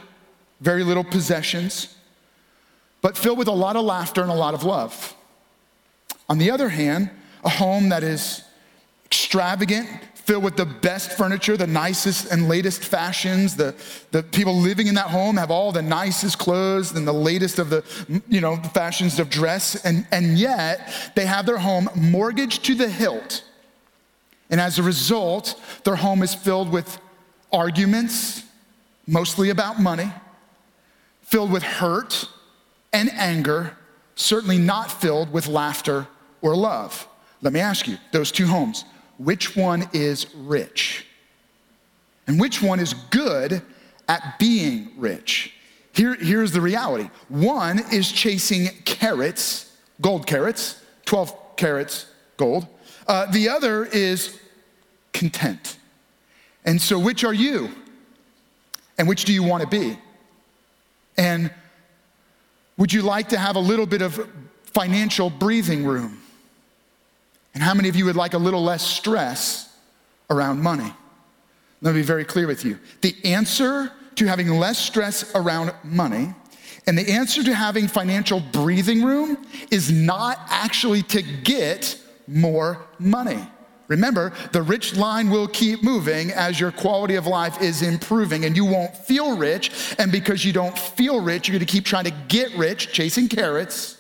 very 0.65 0.83
little 0.83 1.05
possessions, 1.05 1.95
but 3.03 3.17
filled 3.19 3.39
with 3.39 3.49
a 3.49 3.53
lot 3.53 3.77
of 3.77 3.85
laughter 3.85 4.23
and 4.23 4.31
a 4.31 4.35
lot 4.35 4.55
of 4.55 4.65
love. 4.65 5.15
On 6.29 6.39
the 6.39 6.51
other 6.51 6.71
hand, 6.71 7.11
a 7.45 7.51
home 7.51 7.91
that 7.91 8.03
is 8.03 8.43
extravagant, 9.05 9.87
filled 10.15 10.43
with 10.43 10.57
the 10.57 10.65
best 10.65 11.13
furniture, 11.13 11.55
the 11.55 11.67
nicest 11.67 12.33
and 12.33 12.49
latest 12.49 12.83
fashions. 12.83 13.57
The, 13.57 13.75
the 14.11 14.23
people 14.23 14.57
living 14.57 14.87
in 14.87 14.95
that 14.95 15.09
home 15.09 15.37
have 15.37 15.51
all 15.51 15.71
the 15.71 15.83
nicest 15.83 16.39
clothes 16.39 16.93
and 16.93 17.07
the 17.07 17.13
latest 17.13 17.59
of 17.59 17.69
the, 17.69 17.85
you 18.27 18.41
know, 18.41 18.57
fashions 18.57 19.19
of 19.19 19.29
dress. 19.29 19.85
And, 19.85 20.07
and 20.11 20.39
yet 20.39 21.13
they 21.15 21.27
have 21.27 21.45
their 21.45 21.59
home 21.59 21.91
mortgaged 21.95 22.65
to 22.65 22.75
the 22.75 22.89
hilt. 22.89 23.45
And 24.49 24.59
as 24.59 24.79
a 24.79 24.83
result, 24.83 25.61
their 25.85 25.97
home 25.97 26.23
is 26.23 26.35
filled 26.35 26.71
with 26.73 26.99
arguments, 27.53 28.45
mostly 29.07 29.51
about 29.51 29.79
money, 29.79 30.11
filled 31.25 31.51
with 31.51 31.63
hurt 31.63 32.29
and 32.93 33.11
anger, 33.13 33.77
certainly 34.15 34.59
not 34.59 34.91
filled 34.91 35.33
with 35.33 35.47
laughter 35.47 36.07
or 36.41 36.57
love. 36.57 37.09
Let 37.43 37.53
me 37.53 37.61
ask 37.61 37.89
you 37.89 37.99
those 38.13 38.31
two 38.31 38.47
homes 38.47 38.85
which 39.19 39.57
one 39.57 39.89
is 39.93 40.35
rich 40.35 41.07
and 42.27 42.41
which 42.41 42.63
one 42.63 42.81
is 42.81 42.95
good 43.11 43.63
at 44.09 44.39
being 44.39 44.91
rich. 44.97 45.53
Here, 45.93 46.15
here's 46.15 46.53
the 46.53 46.61
reality 46.61 47.11
one 47.29 47.81
is 47.93 48.11
chasing 48.11 48.69
carrots, 48.85 49.73
gold 50.01 50.27
carrots, 50.27 50.81
12 51.05 51.57
carats 51.57 52.07
gold. 52.37 52.67
Uh, 53.07 53.31
the 53.31 53.49
other 53.49 53.85
is 53.85 54.41
content. 55.13 55.79
And 56.65 56.81
so, 56.81 56.99
which 56.99 57.25
are 57.25 57.35
you? 57.35 57.71
And 58.99 59.07
which 59.07 59.25
do 59.25 59.33
you 59.33 59.43
want 59.43 59.63
to 59.63 59.69
be? 59.69 59.99
And 61.17 61.51
would 62.77 62.93
you 62.93 63.03
like 63.03 63.29
to 63.31 63.39
have 63.39 63.57
a 63.57 63.61
little 63.61 63.87
bit 63.87 64.03
of 64.03 64.29
financial 64.65 65.31
breathing 65.31 65.85
room? 65.85 66.21
And 67.55 67.63
how 67.63 67.75
many 67.75 67.89
of 67.89 67.97
you 67.97 68.05
would 68.07 68.17
like 68.17 68.35
a 68.35 68.39
little 68.39 68.63
less 68.63 68.83
stress 68.83 69.73
around 70.29 70.61
money? 70.61 70.93
Let 71.81 71.95
me 71.95 72.01
be 72.01 72.07
very 72.07 72.25
clear 72.25 72.47
with 72.47 72.65
you. 72.65 72.79
The 73.03 73.15
answer 73.25 73.93
to 74.17 74.27
having 74.27 74.49
less 74.49 74.79
stress 74.79 75.35
around 75.35 75.73
money 75.85 76.35
and 76.87 76.99
the 76.99 77.11
answer 77.11 77.43
to 77.43 77.55
having 77.55 77.89
financial 77.89 78.41
breathing 78.41 79.03
room 79.03 79.39
is 79.71 79.91
not 79.91 80.39
actually 80.49 81.03
to 81.05 81.23
get 81.23 81.99
more 82.27 82.85
money. 82.99 83.47
Remember, 83.89 84.33
the 84.53 84.63
rich 84.63 84.97
line 84.97 85.31
will 85.31 85.49
keep 85.49 85.83
moving 85.83 86.31
as 86.31 86.59
your 86.59 86.73
quality 86.73 87.17
of 87.17 87.27
life 87.27 87.61
is 87.61 87.83
improving, 87.83 88.45
and 88.45 88.57
you 88.57 88.65
won't 88.65 88.97
feel 88.97 89.37
rich. 89.37 89.95
And 89.99 90.11
because 90.11 90.45
you 90.45 90.53
don't 90.53 90.79
feel 90.79 91.21
rich, 91.21 91.49
you're 91.49 91.59
gonna 91.59 91.67
keep 91.67 91.85
trying 91.85 92.05
to 92.05 92.15
get 92.29 92.55
rich, 92.57 92.93
chasing 92.93 93.29
carrots, 93.29 93.99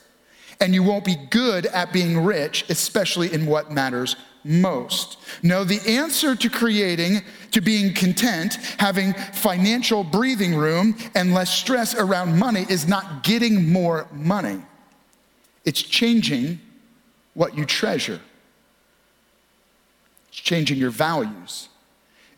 and 0.60 0.72
you 0.74 0.82
won't 0.82 1.04
be 1.04 1.16
good 1.30 1.66
at 1.66 1.92
being 1.92 2.24
rich, 2.24 2.64
especially 2.70 3.32
in 3.32 3.44
what 3.46 3.70
matters 3.70 4.16
most. 4.44 5.18
No, 5.42 5.64
the 5.64 5.80
answer 5.86 6.36
to 6.36 6.48
creating, 6.48 7.22
to 7.50 7.60
being 7.60 7.94
content, 7.94 8.54
having 8.78 9.14
financial 9.32 10.04
breathing 10.04 10.54
room, 10.54 10.96
and 11.14 11.34
less 11.34 11.50
stress 11.50 11.94
around 11.94 12.38
money 12.38 12.66
is 12.68 12.86
not 12.86 13.22
getting 13.22 13.70
more 13.70 14.06
money, 14.12 14.62
it's 15.64 15.82
changing 15.82 16.60
what 17.34 17.56
you 17.56 17.64
treasure. 17.64 18.20
It's 20.34 20.40
changing 20.40 20.78
your 20.78 20.90
values. 20.90 21.68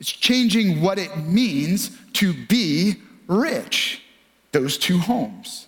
It's 0.01 0.13
changing 0.13 0.83
what 0.83 0.99
it 0.99 1.17
means 1.17 1.97
to 2.13 2.35
be 2.35 2.97
rich. 3.27 4.03
Those 4.53 4.77
two 4.77 4.99
homes. 4.99 5.67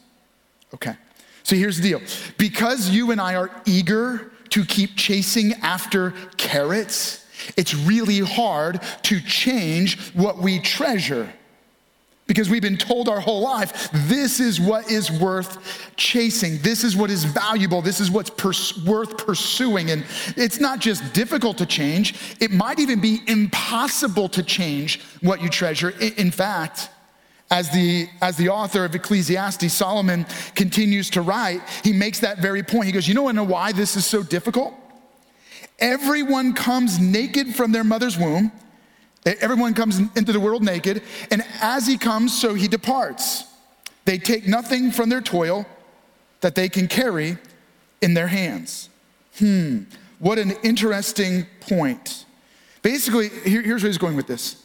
Okay. 0.75 0.94
So 1.42 1.56
here's 1.56 1.78
the 1.78 1.88
deal. 1.88 2.02
Because 2.37 2.90
you 2.90 3.12
and 3.12 3.18
I 3.18 3.35
are 3.37 3.50
eager 3.64 4.30
to 4.50 4.62
keep 4.66 4.94
chasing 4.94 5.54
after 5.62 6.11
carrots, 6.37 7.25
it's 7.56 7.75
really 7.75 8.18
hard 8.18 8.82
to 9.04 9.20
change 9.23 10.12
what 10.12 10.37
we 10.37 10.61
treasure 10.61 11.32
because 12.28 12.50
we've 12.50 12.62
been 12.62 12.76
told 12.76 13.08
our 13.08 13.18
whole 13.18 13.40
life 13.40 13.88
this 13.92 14.38
is 14.38 14.61
what 14.61 14.88
is 14.88 15.11
worth 15.11 15.58
chasing. 15.97 16.58
This 16.58 16.85
is 16.85 16.94
what 16.94 17.11
is 17.11 17.25
valuable. 17.25 17.82
This 17.82 17.99
is 17.99 18.11
what's 18.11 18.30
pers- 18.30 18.85
worth 18.85 19.16
pursuing. 19.16 19.90
And 19.90 20.04
it's 20.37 20.61
not 20.61 20.78
just 20.78 21.12
difficult 21.12 21.58
to 21.58 21.66
change, 21.66 22.37
it 22.38 22.52
might 22.52 22.78
even 22.78 23.00
be 23.00 23.20
impossible 23.26 24.28
to 24.28 24.42
change 24.42 25.00
what 25.23 25.42
you 25.42 25.49
treasure. 25.49 25.90
In 26.16 26.30
fact, 26.30 26.90
as 27.50 27.70
the, 27.70 28.08
as 28.20 28.37
the 28.37 28.50
author 28.50 28.85
of 28.85 28.94
Ecclesiastes, 28.94 29.73
Solomon 29.73 30.26
continues 30.54 31.08
to 31.11 31.23
write, 31.23 31.62
he 31.82 31.94
makes 31.94 32.20
that 32.20 32.40
very 32.40 32.62
point. 32.62 32.85
He 32.85 32.92
goes, 32.92 33.08
You 33.08 33.14
know, 33.14 33.30
know 33.30 33.42
why 33.42 33.73
this 33.73 33.97
is 33.97 34.04
so 34.04 34.23
difficult? 34.23 34.75
Everyone 35.78 36.52
comes 36.52 36.99
naked 36.99 37.54
from 37.54 37.73
their 37.73 37.85
mother's 37.85 38.18
womb 38.18 38.52
Everyone 39.40 39.75
comes 39.75 39.99
into 40.16 40.32
the 40.32 40.40
world 40.40 40.62
naked, 40.62 41.02
and 41.30 41.44
as 41.61 41.87
he 41.87 41.99
comes, 41.99 42.38
so 42.38 42.54
he 42.54 42.68
departs. 42.68 43.44
They 44.04 44.18
take 44.18 44.47
nothing 44.47 44.90
from 44.90 45.08
their 45.08 45.20
toil 45.20 45.66
that 46.40 46.54
they 46.54 46.68
can 46.68 46.88
carry 46.88 47.37
in 48.00 48.14
their 48.14 48.28
hands. 48.28 48.88
Hmm, 49.38 49.82
what 50.18 50.38
an 50.38 50.52
interesting 50.62 51.47
point. 51.61 52.25
Basically, 52.82 53.28
here, 53.28 53.61
here's 53.61 53.82
where 53.82 53.88
he's 53.88 53.99
going 53.99 54.16
with 54.16 54.26
this 54.26 54.64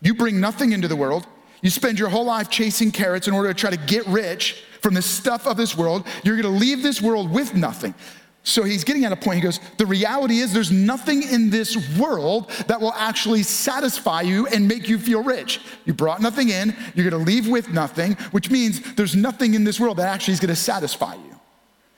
you 0.00 0.14
bring 0.14 0.40
nothing 0.40 0.72
into 0.72 0.88
the 0.88 0.96
world, 0.96 1.26
you 1.62 1.68
spend 1.68 1.98
your 1.98 2.08
whole 2.08 2.24
life 2.24 2.48
chasing 2.48 2.90
carrots 2.90 3.28
in 3.28 3.34
order 3.34 3.52
to 3.52 3.54
try 3.54 3.70
to 3.70 3.76
get 3.76 4.06
rich 4.06 4.64
from 4.80 4.94
the 4.94 5.02
stuff 5.02 5.46
of 5.46 5.56
this 5.56 5.76
world. 5.76 6.06
You're 6.24 6.36
gonna 6.36 6.56
leave 6.56 6.82
this 6.82 7.02
world 7.02 7.30
with 7.30 7.54
nothing. 7.54 7.94
So 8.42 8.62
he's 8.62 8.84
getting 8.84 9.04
at 9.04 9.12
a 9.12 9.16
point. 9.16 9.36
He 9.36 9.42
goes, 9.42 9.60
The 9.76 9.86
reality 9.86 10.38
is, 10.38 10.52
there's 10.52 10.72
nothing 10.72 11.22
in 11.22 11.50
this 11.50 11.98
world 11.98 12.50
that 12.68 12.80
will 12.80 12.94
actually 12.94 13.42
satisfy 13.42 14.22
you 14.22 14.46
and 14.46 14.66
make 14.66 14.88
you 14.88 14.98
feel 14.98 15.22
rich. 15.22 15.60
You 15.84 15.92
brought 15.92 16.22
nothing 16.22 16.48
in, 16.48 16.74
you're 16.94 17.08
gonna 17.08 17.22
leave 17.22 17.48
with 17.48 17.68
nothing, 17.68 18.14
which 18.30 18.50
means 18.50 18.94
there's 18.94 19.14
nothing 19.14 19.54
in 19.54 19.64
this 19.64 19.78
world 19.78 19.98
that 19.98 20.08
actually 20.08 20.34
is 20.34 20.40
gonna 20.40 20.56
satisfy 20.56 21.14
you. 21.14 21.40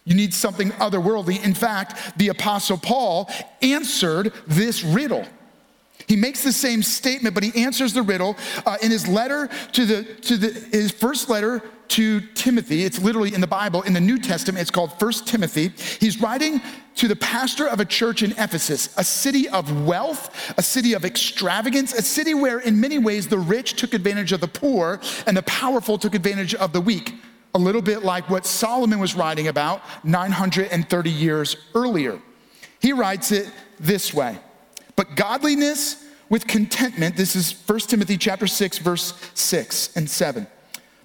You 0.04 0.16
need 0.16 0.34
something 0.34 0.70
otherworldly. 0.72 1.44
In 1.44 1.54
fact, 1.54 2.18
the 2.18 2.28
Apostle 2.28 2.76
Paul 2.76 3.30
answered 3.60 4.32
this 4.48 4.82
riddle. 4.82 5.24
He 6.08 6.16
makes 6.16 6.42
the 6.42 6.52
same 6.52 6.82
statement, 6.82 7.34
but 7.34 7.44
he 7.44 7.62
answers 7.62 7.92
the 7.92 8.02
riddle 8.02 8.36
uh, 8.66 8.78
in 8.82 8.90
his 8.90 9.06
letter 9.06 9.48
to 9.72 9.86
the 9.86 10.02
to 10.02 10.36
the 10.36 10.48
his 10.76 10.90
first 10.90 11.28
letter 11.28 11.62
to 11.88 12.20
Timothy. 12.34 12.84
It's 12.84 13.00
literally 13.00 13.34
in 13.34 13.40
the 13.40 13.46
Bible 13.46 13.82
in 13.82 13.92
the 13.92 14.00
New 14.00 14.18
Testament. 14.18 14.60
It's 14.60 14.70
called 14.70 14.98
First 14.98 15.26
Timothy. 15.26 15.72
He's 16.00 16.20
writing 16.20 16.60
to 16.96 17.08
the 17.08 17.16
pastor 17.16 17.66
of 17.66 17.80
a 17.80 17.84
church 17.84 18.22
in 18.22 18.32
Ephesus, 18.32 18.94
a 18.96 19.04
city 19.04 19.48
of 19.48 19.84
wealth, 19.86 20.54
a 20.56 20.62
city 20.62 20.92
of 20.92 21.04
extravagance, 21.04 21.92
a 21.92 22.02
city 22.02 22.34
where 22.34 22.60
in 22.60 22.80
many 22.80 22.98
ways 22.98 23.28
the 23.28 23.38
rich 23.38 23.74
took 23.74 23.94
advantage 23.94 24.32
of 24.32 24.40
the 24.40 24.48
poor 24.48 25.00
and 25.26 25.36
the 25.36 25.42
powerful 25.42 25.98
took 25.98 26.14
advantage 26.14 26.54
of 26.54 26.72
the 26.72 26.80
weak. 26.80 27.14
A 27.54 27.58
little 27.58 27.82
bit 27.82 28.02
like 28.02 28.30
what 28.30 28.46
Solomon 28.46 28.98
was 28.98 29.14
writing 29.14 29.48
about 29.48 29.82
930 30.04 31.10
years 31.10 31.56
earlier. 31.74 32.18
He 32.80 32.92
writes 32.92 33.30
it 33.32 33.50
this 33.78 34.14
way. 34.14 34.38
But 34.96 35.16
godliness 35.16 36.04
with 36.28 36.46
contentment, 36.46 37.16
this 37.16 37.36
is 37.36 37.52
1 37.66 37.80
Timothy 37.80 38.16
chapter 38.16 38.46
6 38.46 38.78
verse 38.78 39.14
6 39.34 39.96
and 39.96 40.08
7. 40.08 40.46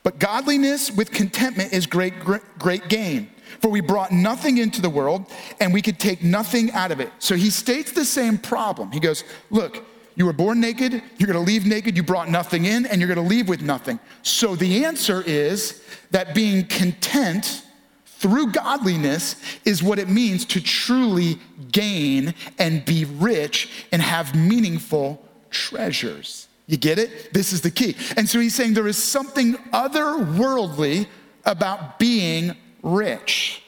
But 0.07 0.19
godliness 0.19 0.89
with 0.89 1.11
contentment 1.11 1.73
is 1.73 1.85
great 1.85 2.13
great, 2.21 2.87
gain. 2.87 3.29
For 3.59 3.69
we 3.69 3.81
brought 3.81 4.09
nothing 4.09 4.57
into 4.57 4.81
the 4.81 4.89
world 4.89 5.25
and 5.59 5.73
we 5.73 5.81
could 5.81 5.99
take 5.99 6.23
nothing 6.23 6.71
out 6.71 6.93
of 6.93 7.01
it. 7.01 7.11
So 7.19 7.35
he 7.35 7.49
states 7.49 7.91
the 7.91 8.05
same 8.05 8.37
problem. 8.37 8.89
He 8.93 9.01
goes, 9.01 9.25
Look, 9.49 9.83
you 10.15 10.25
were 10.25 10.31
born 10.31 10.61
naked, 10.61 11.03
you're 11.17 11.27
gonna 11.27 11.41
leave 11.41 11.65
naked, 11.65 11.97
you 11.97 12.03
brought 12.03 12.29
nothing 12.29 12.63
in, 12.63 12.85
and 12.85 13.01
you're 13.01 13.13
gonna 13.13 13.27
leave 13.27 13.49
with 13.49 13.61
nothing. 13.61 13.99
So 14.21 14.55
the 14.55 14.85
answer 14.85 15.23
is 15.25 15.83
that 16.11 16.33
being 16.33 16.65
content 16.67 17.63
through 18.05 18.53
godliness 18.53 19.35
is 19.65 19.83
what 19.83 19.99
it 19.99 20.07
means 20.07 20.45
to 20.45 20.61
truly 20.61 21.37
gain 21.69 22.33
and 22.57 22.85
be 22.85 23.03
rich 23.03 23.87
and 23.91 24.01
have 24.01 24.33
meaningful 24.35 25.21
treasures. 25.49 26.47
You 26.67 26.77
get 26.77 27.00
it? 27.00 27.33
This 27.33 27.53
is 27.53 27.62
the 27.62 27.71
key. 27.71 27.95
And 28.17 28.27
so 28.27 28.39
he's 28.39 28.53
saying 28.53 28.74
there 28.74 28.88
is 28.88 29.01
something 29.01 29.55
otherworldly 29.74 31.07
about 31.45 31.97
being 31.97 32.55
rich. 32.83 33.63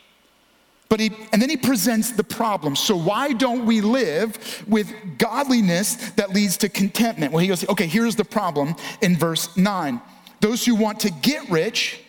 But 0.90 1.00
he, 1.00 1.12
and 1.32 1.42
then 1.42 1.50
he 1.50 1.58
presents 1.58 2.12
the 2.12 2.24
problem. 2.24 2.76
So, 2.76 2.98
why 2.98 3.32
don't 3.34 3.66
we 3.66 3.80
live 3.80 4.66
with 4.68 4.92
godliness 5.20 5.96
that 6.12 6.32
leads 6.32 6.58
to 6.58 6.70
contentment? 6.70 7.32
Well, 7.32 7.42
he 7.42 7.48
goes, 7.48 7.68
okay, 7.70 7.86
here's 7.86 8.16
the 8.16 8.26
problem 8.26 8.76
in 9.02 9.16
verse 9.16 9.56
9. 9.56 10.02
Those 10.42 10.66
who 10.66 10.74
want 10.74 11.00
to 11.02 11.12
get 11.12 11.48
rich, 11.50 12.02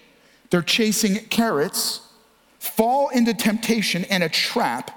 they're 0.49 0.63
chasing 0.63 1.17
carrots, 1.27 2.01
fall 2.59 3.11
into 3.11 3.35
temptation 3.35 4.07
and 4.07 4.23
a 4.23 4.31
trap 4.31 4.91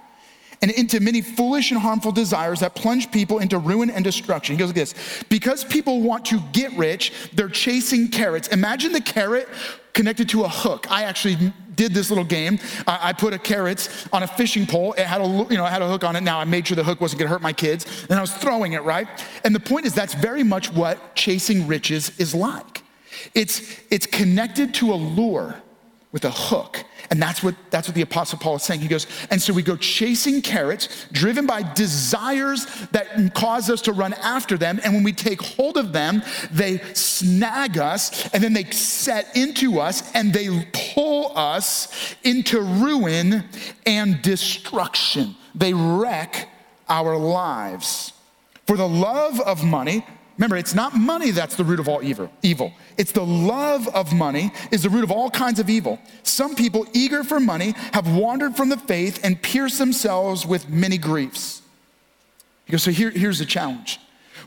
and 0.63 0.71
into 0.71 1.01
many 1.01 1.21
foolish 1.21 1.71
and 1.71 1.79
harmful 1.79 2.13
desires 2.13 2.61
that 2.61 2.73
plunge 2.73 3.11
people 3.11 3.39
into 3.39 3.57
ruin 3.57 3.89
and 3.89 4.01
destruction. 4.01 4.55
He 4.55 4.59
goes 4.59 4.69
like 4.69 4.75
this 4.75 4.95
because 5.27 5.65
people 5.65 5.99
want 5.99 6.23
to 6.27 6.39
get 6.53 6.71
rich, 6.77 7.11
they're 7.33 7.49
chasing 7.49 8.07
carrots. 8.07 8.47
Imagine 8.47 8.93
the 8.93 9.01
carrot 9.01 9.49
connected 9.91 10.29
to 10.29 10.43
a 10.43 10.47
hook. 10.47 10.87
I 10.89 11.03
actually 11.03 11.53
did 11.75 11.93
this 11.93 12.09
little 12.09 12.23
game. 12.23 12.59
I, 12.87 13.11
put 13.11 13.33
a 13.33 13.39
carrot 13.39 13.89
on 14.13 14.23
a 14.23 14.27
fishing 14.27 14.65
pole. 14.65 14.93
It 14.93 15.05
had 15.05 15.19
a 15.19 15.25
you 15.25 15.57
know 15.57 15.65
had 15.65 15.81
a 15.81 15.87
hook 15.87 16.05
on 16.05 16.15
it. 16.15 16.21
Now 16.21 16.39
I 16.39 16.45
made 16.45 16.65
sure 16.65 16.75
the 16.75 16.83
hook 16.83 17.01
wasn't 17.01 17.19
going 17.19 17.27
to 17.27 17.33
hurt 17.33 17.41
my 17.41 17.53
kids, 17.53 17.85
and 18.09 18.17
I 18.17 18.21
was 18.21 18.31
throwing 18.31 18.73
it 18.73 18.83
right. 18.83 19.07
And 19.43 19.53
the 19.53 19.59
point 19.59 19.85
is 19.85 19.93
that's 19.93 20.13
very 20.13 20.43
much 20.43 20.71
what 20.71 21.13
chasing 21.13 21.67
riches 21.67 22.17
is 22.19 22.33
like. 22.33 22.83
It's 23.35 23.81
it's 23.91 24.05
connected 24.05 24.73
to 24.75 24.93
a 24.93 24.95
lure 24.95 25.61
with 26.13 26.23
a 26.23 26.31
hook. 26.31 26.85
And 27.09 27.21
that's 27.21 27.43
what, 27.43 27.55
that's 27.69 27.87
what 27.87 27.95
the 27.95 28.01
Apostle 28.03 28.39
Paul 28.39 28.55
is 28.55 28.63
saying. 28.63 28.79
He 28.79 28.87
goes, 28.87 29.07
and 29.29 29.41
so 29.41 29.51
we 29.51 29.63
go 29.63 29.75
chasing 29.75 30.41
carrots, 30.41 31.05
driven 31.11 31.45
by 31.45 31.63
desires 31.73 32.65
that 32.91 33.33
cause 33.33 33.69
us 33.69 33.81
to 33.81 33.91
run 33.91 34.13
after 34.13 34.57
them. 34.57 34.79
And 34.83 34.93
when 34.93 35.03
we 35.03 35.11
take 35.11 35.41
hold 35.41 35.75
of 35.75 35.91
them, 35.91 36.23
they 36.51 36.77
snag 36.93 37.77
us, 37.77 38.29
and 38.29 38.41
then 38.41 38.53
they 38.53 38.63
set 38.65 39.35
into 39.35 39.79
us, 39.79 40.09
and 40.13 40.31
they 40.31 40.65
pull 40.93 41.37
us 41.37 42.15
into 42.23 42.61
ruin 42.61 43.43
and 43.85 44.21
destruction. 44.21 45.35
They 45.55 45.73
wreck 45.73 46.49
our 46.87 47.17
lives. 47.17 48.13
For 48.67 48.77
the 48.77 48.87
love 48.87 49.41
of 49.41 49.63
money, 49.63 50.05
Remember, 50.37 50.57
it's 50.57 50.73
not 50.73 50.95
money 50.95 51.31
that's 51.31 51.55
the 51.55 51.63
root 51.63 51.79
of 51.79 51.87
all 51.87 52.03
evil. 52.03 52.31
Evil. 52.41 52.73
It's 52.97 53.11
the 53.11 53.25
love 53.25 53.87
of 53.89 54.13
money 54.13 54.51
is 54.71 54.83
the 54.83 54.89
root 54.89 55.03
of 55.03 55.11
all 55.11 55.29
kinds 55.29 55.59
of 55.59 55.69
evil. 55.69 55.99
Some 56.23 56.55
people 56.55 56.87
eager 56.93 57.23
for 57.23 57.39
money 57.39 57.75
have 57.93 58.15
wandered 58.15 58.55
from 58.55 58.69
the 58.69 58.77
faith 58.77 59.19
and 59.23 59.41
pierced 59.41 59.77
themselves 59.77 60.45
with 60.45 60.69
many 60.69 60.97
griefs. 60.97 61.61
Because 62.65 62.83
so 62.83 62.91
here, 62.91 63.11
here's 63.11 63.39
the 63.39 63.45
challenge. 63.45 63.99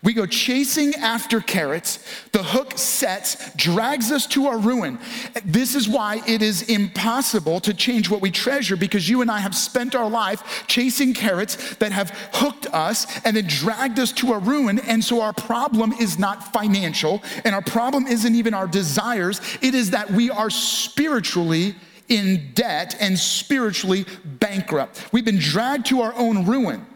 We 0.03 0.13
go 0.13 0.27
chasing 0.27 0.95
after 0.95 1.41
carrots. 1.41 1.99
The 2.33 2.43
hook 2.43 2.77
sets, 2.77 3.55
drags 3.55 4.11
us 4.11 4.27
to 4.29 4.47
our 4.47 4.59
ruin. 4.59 4.99
This 5.45 5.75
is 5.75 5.89
why 5.89 6.23
it 6.27 6.43
is 6.43 6.63
impossible 6.63 7.61
to 7.61 7.75
change 7.75 8.11
what 8.11 8.21
we 8.21 8.31
treasure 8.31 8.77
because 8.77 9.09
you 9.09 9.23
and 9.23 9.31
I 9.31 9.39
have 9.39 9.55
spent 9.55 9.95
our 9.95 10.09
life 10.09 10.65
chasing 10.67 11.15
carrots 11.15 11.77
that 11.77 11.93
have 11.93 12.11
hooked 12.33 12.67
us 12.67 13.07
and 13.25 13.37
then 13.37 13.47
dragged 13.47 13.99
us 13.99 14.13
to 14.13 14.33
our 14.33 14.41
ruin. 14.41 14.79
And 14.81 15.03
so 15.03 15.21
our 15.21 15.33
problem 15.33 15.93
is 15.93 16.19
not 16.19 16.53
financial 16.53 17.23
and 17.45 17.55
our 17.55 17.63
problem 17.63 18.07
isn't 18.07 18.35
even 18.35 18.55
our 18.55 18.67
desires. 18.67 19.41
It 19.63 19.75
is 19.75 19.91
that 19.91 20.11
we 20.11 20.31
are 20.31 20.51
spiritually 20.51 21.75
in 22.09 22.53
debt 22.55 22.97
and 23.01 23.19
spiritually 23.19 24.07
bankrupt. 24.25 25.09
We've 25.13 25.25
been 25.25 25.39
dragged 25.39 25.87
to 25.87 26.03
our 26.03 26.15
own 26.15 26.47
ruin, 26.47 26.87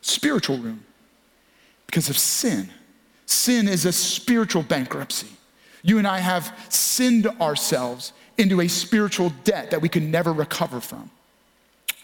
spiritual 0.00 0.58
ruin 0.58 0.84
because 1.92 2.08
of 2.08 2.16
sin. 2.16 2.70
Sin 3.26 3.68
is 3.68 3.84
a 3.84 3.92
spiritual 3.92 4.62
bankruptcy. 4.62 5.26
You 5.82 5.98
and 5.98 6.06
I 6.06 6.20
have 6.20 6.56
sinned 6.70 7.26
ourselves 7.38 8.14
into 8.38 8.62
a 8.62 8.68
spiritual 8.68 9.30
debt 9.44 9.72
that 9.72 9.82
we 9.82 9.90
can 9.90 10.10
never 10.10 10.32
recover 10.32 10.80
from. 10.80 11.10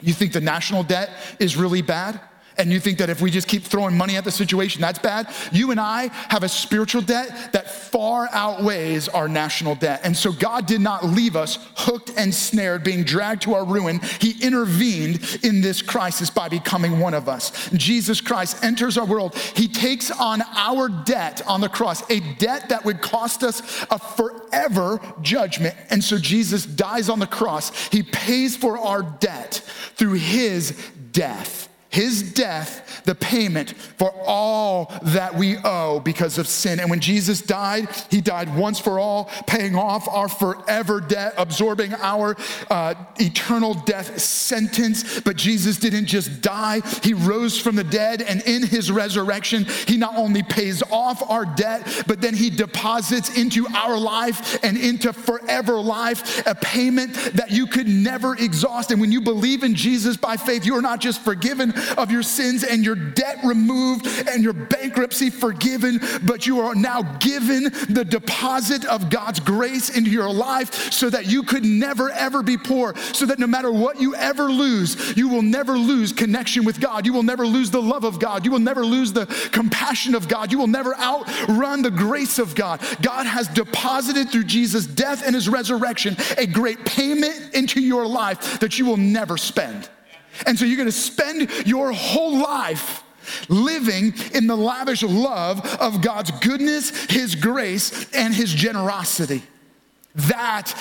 You 0.02 0.12
think 0.12 0.35
the 0.35 0.42
national 0.42 0.83
debt 0.83 1.09
is 1.40 1.57
really 1.57 1.80
bad? 1.80 2.21
And 2.58 2.72
you 2.72 2.80
think 2.80 2.98
that 2.98 3.08
if 3.08 3.20
we 3.20 3.30
just 3.30 3.46
keep 3.46 3.62
throwing 3.62 3.96
money 3.96 4.16
at 4.16 4.24
the 4.24 4.30
situation, 4.30 4.80
that's 4.80 4.98
bad. 4.98 5.32
You 5.52 5.70
and 5.70 5.80
I 5.80 6.10
have 6.28 6.42
a 6.42 6.48
spiritual 6.48 7.02
debt 7.02 7.52
that 7.52 7.70
far 7.70 8.28
outweighs 8.32 9.08
our 9.08 9.28
national 9.28 9.76
debt. 9.76 10.00
And 10.02 10.16
so 10.16 10.32
God 10.32 10.66
did 10.66 10.80
not 10.80 11.04
leave 11.04 11.36
us 11.36 11.58
hooked 11.76 12.12
and 12.16 12.34
snared, 12.34 12.82
being 12.82 13.04
dragged 13.04 13.42
to 13.42 13.54
our 13.54 13.64
ruin. 13.64 14.00
He 14.20 14.32
intervened 14.44 15.38
in 15.42 15.60
this 15.60 15.82
crisis 15.82 16.30
by 16.30 16.48
becoming 16.48 16.98
one 16.98 17.14
of 17.14 17.28
us. 17.28 17.70
Jesus 17.70 18.20
Christ 18.20 18.64
enters 18.64 18.98
our 18.98 19.06
world. 19.06 19.36
He 19.36 19.68
takes 19.68 20.10
on 20.10 20.42
our 20.56 20.88
debt 20.88 21.42
on 21.46 21.60
the 21.60 21.68
cross, 21.68 22.08
a 22.10 22.20
debt 22.34 22.68
that 22.70 22.84
would 22.84 23.00
cost 23.00 23.44
us 23.44 23.60
a 23.90 23.98
forever 23.98 25.00
judgment. 25.22 25.76
And 25.90 26.02
so 26.02 26.18
Jesus 26.18 26.66
dies 26.66 27.08
on 27.08 27.20
the 27.20 27.26
cross. 27.26 27.88
He 27.88 28.02
pays 28.02 28.56
for 28.56 28.78
our 28.78 29.02
debt 29.02 29.62
through 29.94 30.14
his 30.14 30.70
death. 31.12 31.68
His 31.90 32.35
death, 32.35 33.02
the 33.04 33.14
payment 33.14 33.73
for 33.73 34.12
all 34.26 34.92
that 35.04 35.35
we 35.35 35.57
owe 35.64 36.00
because 36.00 36.37
of 36.37 36.47
sin. 36.47 36.80
And 36.80 36.90
when 36.90 37.00
Jesus 37.00 37.40
died, 37.40 37.88
he 38.11 38.21
died 38.21 38.54
once 38.54 38.78
for 38.78 38.99
all, 38.99 39.30
paying 39.47 39.75
off 39.75 40.07
our 40.07 40.28
forever 40.28 41.00
debt, 41.00 41.33
absorbing 41.38 41.95
our 41.95 42.37
uh, 42.71 42.95
eternal 43.18 43.73
death 43.73 44.21
sentence. 44.21 45.21
But 45.21 45.37
Jesus 45.37 45.78
didn't 45.78 46.07
just 46.07 46.42
die, 46.42 46.83
he 47.02 47.14
rose 47.14 47.59
from 47.59 47.76
the 47.76 47.85
dead. 47.85 48.21
And 48.21 48.42
in 48.42 48.66
his 48.66 48.92
resurrection, 48.92 49.64
he 49.87 49.97
not 49.97 50.14
only 50.16 50.42
pays 50.42 50.83
off 50.90 51.28
our 51.30 51.47
debt, 51.47 52.04
but 52.07 52.21
then 52.21 52.35
he 52.35 52.50
deposits 52.50 53.38
into 53.38 53.66
our 53.75 53.97
life 53.97 54.62
and 54.62 54.76
into 54.76 55.14
forever 55.14 55.80
life 55.80 56.47
a 56.47 56.54
payment 56.54 57.14
that 57.33 57.50
you 57.50 57.66
could 57.66 57.88
never 57.88 58.35
exhaust. 58.37 58.90
And 58.90 59.00
when 59.00 59.11
you 59.11 59.23
believe 59.23 59.62
in 59.62 59.75
Jesus 59.75 60.18
by 60.18 60.37
faith, 60.37 60.66
you 60.66 60.76
are 60.76 60.83
not 60.83 61.00
just 61.00 61.23
forgiven 61.23 61.73
of 61.97 62.11
your 62.11 62.23
sins 62.23 62.64
and 62.64 62.85
your 62.85 62.95
debt 62.95 63.38
removed 63.45 64.07
and 64.28 64.42
your 64.42 64.52
bankruptcy 64.52 65.30
forgiven, 65.30 66.00
but 66.23 66.47
you 66.47 66.61
are 66.61 66.75
now 66.75 67.02
given 67.18 67.64
the 67.88 68.04
deposit 68.09 68.85
of 68.87 69.11
God's 69.11 69.40
grace 69.40 69.90
into 69.90 70.11
your 70.11 70.30
life 70.33 70.92
so 70.92 71.11
that 71.11 71.26
you 71.26 71.42
could 71.42 71.64
never 71.64 72.11
ever 72.11 72.42
be 72.42 72.57
poor, 72.57 72.95
so 73.12 73.26
that 73.26 73.38
no 73.38 73.47
matter 73.47 73.71
what 73.71 74.00
you 74.00 74.14
ever 74.14 74.50
lose, 74.50 75.16
you 75.16 75.28
will 75.28 75.42
never 75.42 75.78
lose 75.78 76.12
connection 76.12 76.65
with 76.65 76.80
God. 76.80 77.06
You 77.06 77.12
will 77.12 77.23
never 77.23 77.47
lose 77.47 77.71
the 77.71 77.82
love 77.82 78.04
of 78.04 78.19
God. 78.19 78.45
You 78.45 78.50
will 78.50 78.58
never 78.58 78.84
lose 78.84 79.12
the 79.12 79.26
compassion 79.52 80.15
of 80.15 80.28
God. 80.28 80.52
You 80.52 80.58
will 80.58 80.67
never 80.67 80.95
outrun 80.97 81.82
the 81.82 81.91
grace 81.91 82.39
of 82.39 82.54
God. 82.54 82.80
God 83.02 83.26
has 83.26 83.49
deposited 83.49 84.30
through 84.30 84.45
Jesus' 84.45 84.86
death 84.86 85.23
and 85.25 85.34
his 85.34 85.49
resurrection 85.49 86.17
a 86.36 86.47
great 86.47 86.84
payment 86.84 87.54
into 87.54 87.80
your 87.80 88.06
life 88.06 88.60
that 88.60 88.78
you 88.78 88.84
will 88.84 88.97
never 88.97 89.36
spend. 89.36 89.89
And 90.46 90.58
so 90.58 90.64
you're 90.64 90.78
gonna 90.78 90.92
spend 90.92 91.66
your 91.66 91.92
whole 91.92 92.38
life 92.38 93.02
living 93.48 94.14
in 94.34 94.46
the 94.46 94.56
lavish 94.56 95.02
love 95.02 95.64
of 95.80 96.00
God's 96.00 96.30
goodness, 96.30 97.06
His 97.06 97.34
grace, 97.34 98.10
and 98.12 98.34
His 98.34 98.52
generosity. 98.52 99.42
That 100.14 100.74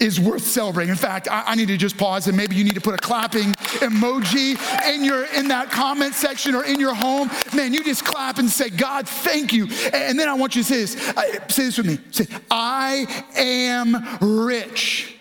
is 0.00 0.18
worth 0.18 0.42
celebrating. 0.42 0.90
In 0.90 0.96
fact, 0.96 1.28
I, 1.30 1.44
I, 1.48 1.54
need 1.54 1.68
to 1.68 1.76
just 1.76 1.98
pause 1.98 2.26
and 2.26 2.34
maybe 2.34 2.56
you 2.56 2.64
need 2.64 2.74
to 2.74 2.80
put 2.80 2.94
a 2.94 2.98
clapping 2.98 3.52
emoji 3.82 4.56
in 4.94 5.04
your 5.04 5.26
in 5.36 5.48
that 5.48 5.70
comment 5.70 6.14
section 6.14 6.54
or 6.54 6.64
in 6.64 6.80
your 6.80 6.94
home. 6.94 7.30
Man, 7.54 7.74
you 7.74 7.84
just 7.84 8.04
clap 8.04 8.38
and 8.38 8.48
say, 8.48 8.70
God, 8.70 9.06
thank 9.06 9.52
you. 9.52 9.68
And 9.92 10.18
then 10.18 10.26
I 10.26 10.34
want 10.34 10.56
you 10.56 10.62
to 10.62 10.68
say 10.68 10.80
this. 10.80 11.08
Uh, 11.10 11.48
say 11.48 11.64
this 11.64 11.76
with 11.76 11.86
me. 11.86 11.98
Say, 12.12 12.26
I 12.50 13.24
am 13.36 14.46
rich. 14.46 15.16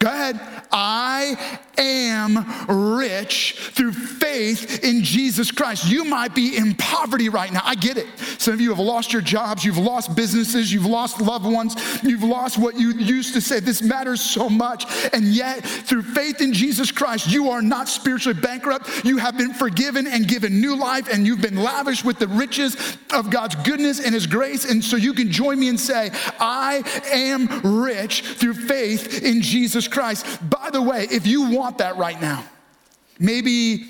Go 0.00 0.08
ahead. 0.08 0.40
I 0.72 1.60
am 1.78 2.96
rich 2.96 3.56
through 3.72 3.92
faith 3.92 4.84
in 4.84 5.02
Jesus 5.02 5.50
Christ. 5.50 5.88
You 5.88 6.04
might 6.04 6.34
be 6.34 6.56
in 6.56 6.74
poverty 6.74 7.28
right 7.28 7.52
now. 7.52 7.62
I 7.64 7.74
get 7.74 7.96
it. 7.96 8.06
Some 8.38 8.54
of 8.54 8.60
you 8.60 8.70
have 8.70 8.78
lost 8.78 9.12
your 9.12 9.22
jobs, 9.22 9.64
you've 9.64 9.78
lost 9.78 10.14
businesses, 10.14 10.72
you've 10.72 10.86
lost 10.86 11.20
loved 11.20 11.46
ones, 11.46 11.74
you've 12.02 12.22
lost 12.22 12.58
what 12.58 12.78
you 12.78 12.92
used 12.92 13.34
to 13.34 13.40
say. 13.40 13.60
This 13.60 13.82
matters 13.82 14.20
so 14.20 14.48
much. 14.48 14.84
And 15.12 15.24
yet, 15.24 15.64
through 15.64 16.02
faith 16.02 16.40
in 16.40 16.52
Jesus 16.52 16.92
Christ, 16.92 17.28
you 17.28 17.50
are 17.50 17.62
not 17.62 17.88
spiritually 17.88 18.38
bankrupt. 18.38 19.04
You 19.04 19.18
have 19.18 19.36
been 19.36 19.52
forgiven 19.52 20.06
and 20.06 20.28
given 20.28 20.60
new 20.60 20.76
life, 20.76 21.12
and 21.12 21.26
you've 21.26 21.40
been 21.40 21.62
lavished 21.62 22.04
with 22.04 22.18
the 22.18 22.28
riches 22.28 22.76
of 23.12 23.30
God's 23.30 23.54
goodness 23.56 24.04
and 24.04 24.14
His 24.14 24.26
grace. 24.26 24.64
And 24.70 24.82
so 24.82 24.96
you 24.96 25.12
can 25.12 25.30
join 25.30 25.58
me 25.58 25.68
and 25.68 25.78
say, 25.78 26.10
I 26.38 26.82
am 27.12 27.82
rich 27.82 28.22
through 28.22 28.54
faith 28.54 29.22
in 29.22 29.42
Jesus 29.42 29.88
Christ. 29.88 30.26
By 30.48 30.70
the 30.70 30.82
way, 30.82 31.06
if 31.10 31.26
you 31.26 31.50
want 31.50 31.65
want 31.66 31.78
that 31.78 31.96
right 31.96 32.20
now. 32.20 32.44
Maybe 33.18 33.88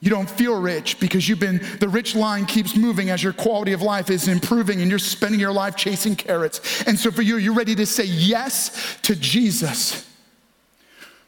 you 0.00 0.08
don't 0.08 0.30
feel 0.30 0.58
rich 0.58 0.98
because 0.98 1.28
you've 1.28 1.38
been, 1.38 1.60
the 1.78 1.88
rich 1.88 2.14
line 2.14 2.46
keeps 2.46 2.74
moving 2.74 3.10
as 3.10 3.22
your 3.22 3.34
quality 3.34 3.74
of 3.74 3.82
life 3.82 4.08
is 4.08 4.26
improving 4.26 4.80
and 4.80 4.88
you're 4.88 4.98
spending 4.98 5.38
your 5.38 5.52
life 5.52 5.76
chasing 5.76 6.16
carrots. 6.16 6.82
And 6.84 6.98
so 6.98 7.10
for 7.10 7.20
you, 7.20 7.36
you're 7.36 7.52
ready 7.52 7.74
to 7.74 7.84
say 7.84 8.04
yes 8.04 8.96
to 9.02 9.14
Jesus. 9.14 10.09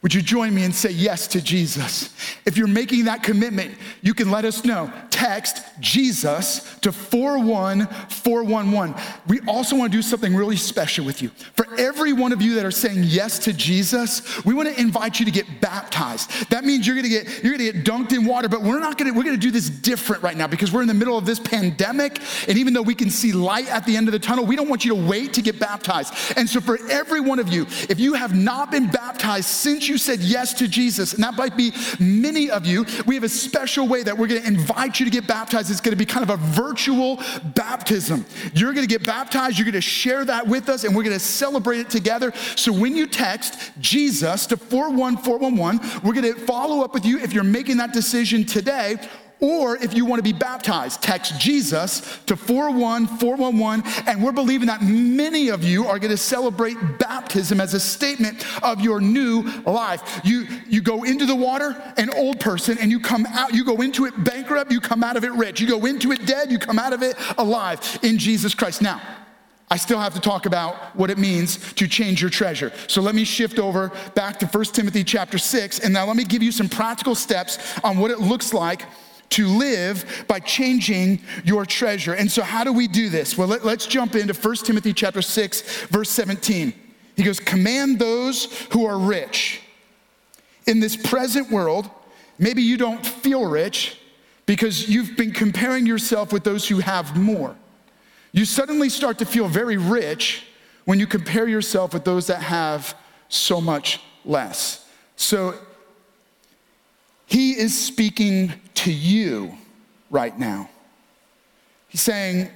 Would 0.03 0.15
you 0.15 0.21
join 0.21 0.53
me 0.53 0.65
and 0.65 0.75
say 0.75 0.91
yes 0.91 1.29
to 1.29 1.41
Jesus? 1.41 2.13
If 2.45 2.59
you're 2.59 2.67
making 2.67 3.05
that 3.05 3.23
commitment, 3.23 3.77
you 4.01 4.15
can 4.15 4.33
let 4.33 4.45
us 4.45 4.65
know. 4.65 4.93
Text 5.11 5.63
Jesus 5.79 6.77
to 6.81 6.91
41411. 6.91 8.97
We 9.29 9.39
also 9.47 9.77
want 9.77 9.93
to 9.93 9.99
do 9.99 10.03
something 10.03 10.35
really 10.35 10.57
special 10.57 11.05
with 11.05 11.23
you. 11.23 11.29
For 11.55 11.69
every 11.79 12.13
one 12.13 12.33
of 12.33 12.43
you 12.43 12.57
that 12.57 12.65
are 12.65 12.73
saying 12.73 13.05
yes 13.05 13.39
to 13.41 13.53
Jesus, 13.53 14.45
we 14.45 14.55
want 14.55 14.69
to 14.69 14.81
invite 14.81 15.21
you 15.21 15.25
to 15.25 15.31
get 15.31 15.61
baptized. 15.61 16.51
That 16.51 16.65
means 16.65 16.85
you're 16.85 16.97
going 16.97 17.09
to 17.09 17.09
get 17.09 17.45
you're 17.45 17.57
going 17.57 17.71
to 17.71 17.73
get 17.73 17.85
dunked 17.85 18.13
in 18.13 18.25
water, 18.25 18.49
but 18.49 18.63
we're 18.63 18.81
not 18.81 18.99
going 18.99 19.13
to 19.13 19.17
we're 19.17 19.25
going 19.25 19.37
to 19.37 19.41
do 19.41 19.53
this 19.53 19.71
different 19.71 20.25
right 20.25 20.37
now 20.37 20.49
because 20.49 20.73
we're 20.73 20.83
in 20.83 20.89
the 20.89 20.95
middle 20.95 21.17
of 21.17 21.27
this 21.27 21.39
pandemic 21.39 22.19
and 22.49 22.59
even 22.59 22.75
though 22.75 22.83
we 22.83 22.97
can 22.97 23.09
see 23.09 23.33
light 23.33 23.69
at 23.69 23.87
the 23.87 23.97
end 23.97 24.09
of 24.09 24.13
the 24.13 24.19
tunnel, 24.19 24.45
we 24.45 24.57
don't 24.57 24.69
want 24.69 24.85
you 24.85 24.97
to 24.97 25.01
wait 25.01 25.33
to 25.35 25.43
get 25.43 25.61
baptized. 25.61 26.13
And 26.37 26.49
so 26.49 26.61
for 26.61 26.77
every 26.91 27.21
one 27.21 27.39
of 27.39 27.49
you, 27.49 27.69
if 27.89 28.01
you 28.01 28.15
have 28.15 28.35
not 28.35 28.73
been 28.73 28.89
baptized 28.89 29.47
since 29.47 29.89
you 29.89 29.92
you 29.93 29.99
said 29.99 30.21
yes 30.21 30.55
to 30.55 30.67
Jesus, 30.67 31.13
and 31.13 31.23
that 31.23 31.35
might 31.35 31.55
be 31.55 31.73
many 32.01 32.51
of 32.51 32.67
you, 32.67 32.87
we 33.07 33.15
have 33.15 33.25
a 33.25 33.29
special 33.29 33.87
way 33.87 34.03
that 34.03 34.17
we're 34.17 34.27
gonna 34.27 34.41
invite 34.41 34.99
you 34.99 35.05
to 35.05 35.13
get 35.13 35.27
baptized. 35.27 35.71
It's 35.71 35.83
gonna 35.83 35.97
be 35.97 36.07
kind 36.07 36.29
of 36.29 36.31
a 36.31 36.43
virtual 36.43 37.21
baptism. 37.55 38.25
You're 38.55 38.73
gonna 38.73 38.87
get 38.87 39.05
baptized, 39.05 39.59
you're 39.59 39.67
gonna 39.67 39.83
share 39.83 40.25
that 40.25 40.47
with 40.47 40.71
us, 40.71 40.85
and 40.85 40.97
we're 40.97 41.03
gonna 41.03 41.19
celebrate 41.19 41.81
it 41.81 41.91
together. 41.91 42.33
So 42.57 42.73
when 42.73 42.97
you 42.97 43.07
text 43.07 43.71
Jesus 43.81 44.47
to 44.47 44.57
41411, 44.57 46.03
we're 46.03 46.15
gonna 46.15 46.35
follow 46.35 46.83
up 46.83 46.95
with 46.95 47.05
you 47.05 47.19
if 47.19 47.35
you're 47.35 47.45
making 47.45 47.77
that 47.77 47.93
decision 47.93 48.45
today 48.45 48.97
or 49.43 49.77
if 49.77 49.93
you 49.93 50.07
want 50.07 50.21
to 50.21 50.23
be 50.23 50.33
baptized, 50.33 51.03
text 51.03 51.39
Jesus 51.39 52.01
to 52.27 52.37
41411. 52.37 54.07
And 54.07 54.23
we're 54.23 54.33
believing 54.33 54.69
that 54.69 54.83
many 54.83 55.49
of 55.49 55.65
you 55.65 55.87
are 55.87 55.99
going 55.99 56.13
to 56.13 56.17
celebrate 56.17 56.77
baptism 56.99 57.61
as 57.61 57.75
a 57.75 57.81
statement 57.81 58.47
of 58.63 58.81
your 58.81 59.01
new 59.01 59.43
life. 59.67 60.21
You, 60.25 60.47
you 60.69 60.81
go 60.81 61.03
into 61.03 61.27
the 61.27 61.35
water, 61.35 61.77
an 61.97 62.09
old 62.11 62.39
person, 62.39 62.79
and 62.79 62.91
you 62.91 63.01
come 63.01 63.27
out, 63.27 63.53
you 63.53 63.65
go 63.65 63.83
into 63.83 64.05
it 64.07 64.25
bankrupt, 64.25 64.71
you 64.71 64.81
come 64.81 65.03
out 65.03 65.17
of 65.17 65.25
it 65.25 65.33
rich. 65.33 65.61
You 65.61 65.67
go 65.67 65.85
into 65.87 66.13
it 66.13 66.25
dead, 66.25 66.53
you 66.53 66.59
come 66.59 66.79
out 66.79 66.93
of 66.93 67.03
it 67.03 67.17
alive 67.37 67.99
in 68.03 68.19
Jesus 68.19 68.55
Christ. 68.55 68.81
Now, 68.81 69.03
I 69.73 69.77
still 69.77 69.99
have 69.99 70.15
to 70.15 70.21
talk 70.21 70.47
about 70.47 70.95
what 70.95 71.11
it 71.11 71.19
means 71.19 71.73
to 71.73 71.89
change 71.89 72.21
your 72.21 72.31
treasure. 72.31 72.73
So 72.87 73.03
let 73.03 73.17
me 73.17 73.25
shift 73.25 73.59
over 73.59 73.91
back 74.15 74.39
to 74.41 74.47
1 74.47 74.65
Timothy 74.67 75.03
chapter 75.03 75.39
6, 75.39 75.81
and 75.81 75.93
now 75.93 76.07
let 76.07 76.15
me 76.15 76.25
give 76.25 76.45
you 76.45 76.53
some 76.53 76.69
practical 76.69 77.17
steps 77.17 77.59
on 77.83 77.97
what 77.99 78.13
it 78.13 78.21
looks 78.21 78.53
like 78.53 78.85
to 79.33 79.47
live 79.47 80.25
by 80.29 80.39
changing 80.41 81.21
your 81.45 81.67
treasure. 81.67 82.13
And 82.15 82.31
so, 82.31 82.43
how 82.43 82.65
do 82.65 82.73
we 82.73 82.89
do 82.89 83.09
this? 83.09 83.37
Well, 83.37 83.49
let, 83.49 83.65
us 83.65 83.87
jump 83.87 84.15
into 84.15 84.35
1 84.35 84.57
Timothy 84.57 84.93
chapter 84.93 85.23
6, 85.23 85.87
verse 85.87 86.11
17. 86.11 86.73
He 87.17 87.23
goes, 87.23 87.41
Command 87.41 87.99
those 87.99 88.45
who 88.73 88.87
are 88.87 88.99
rich. 88.99 89.61
In 90.67 90.81
this 90.81 90.97
present 90.97 91.51
world, 91.51 91.91
maybe 92.39 92.63
you 92.63 92.77
don't 92.77 93.05
feel 93.05 93.47
rich 93.47 93.99
because 94.47 94.89
you've 94.89 95.17
been 95.17 95.33
comparing 95.33 95.87
yourself 95.87 96.33
with 96.33 96.45
those 96.45 96.69
who 96.69 96.79
have 96.79 97.17
more. 97.17 97.57
You 98.33 98.45
suddenly 98.45 98.89
start 98.89 99.19
to 99.19 99.27
feel 99.27 99.49
very 99.49 99.77
rich 99.77 100.45
when 100.85 100.99
you 100.99 101.07
compare 101.07 101.49
yourself 101.49 101.95
with 101.95 102.05
those 102.05 102.27
that 102.27 102.43
have 102.43 102.97
so 103.29 103.61
much 103.61 104.01
less. 104.25 104.89
So 105.17 105.55
he 107.33 107.53
is 107.53 107.75
speaking 107.75 108.53
to 108.75 108.93
you 108.93 109.57
right 110.11 110.39
now. 110.39 110.69
He's 111.89 112.03
saying 112.03 112.51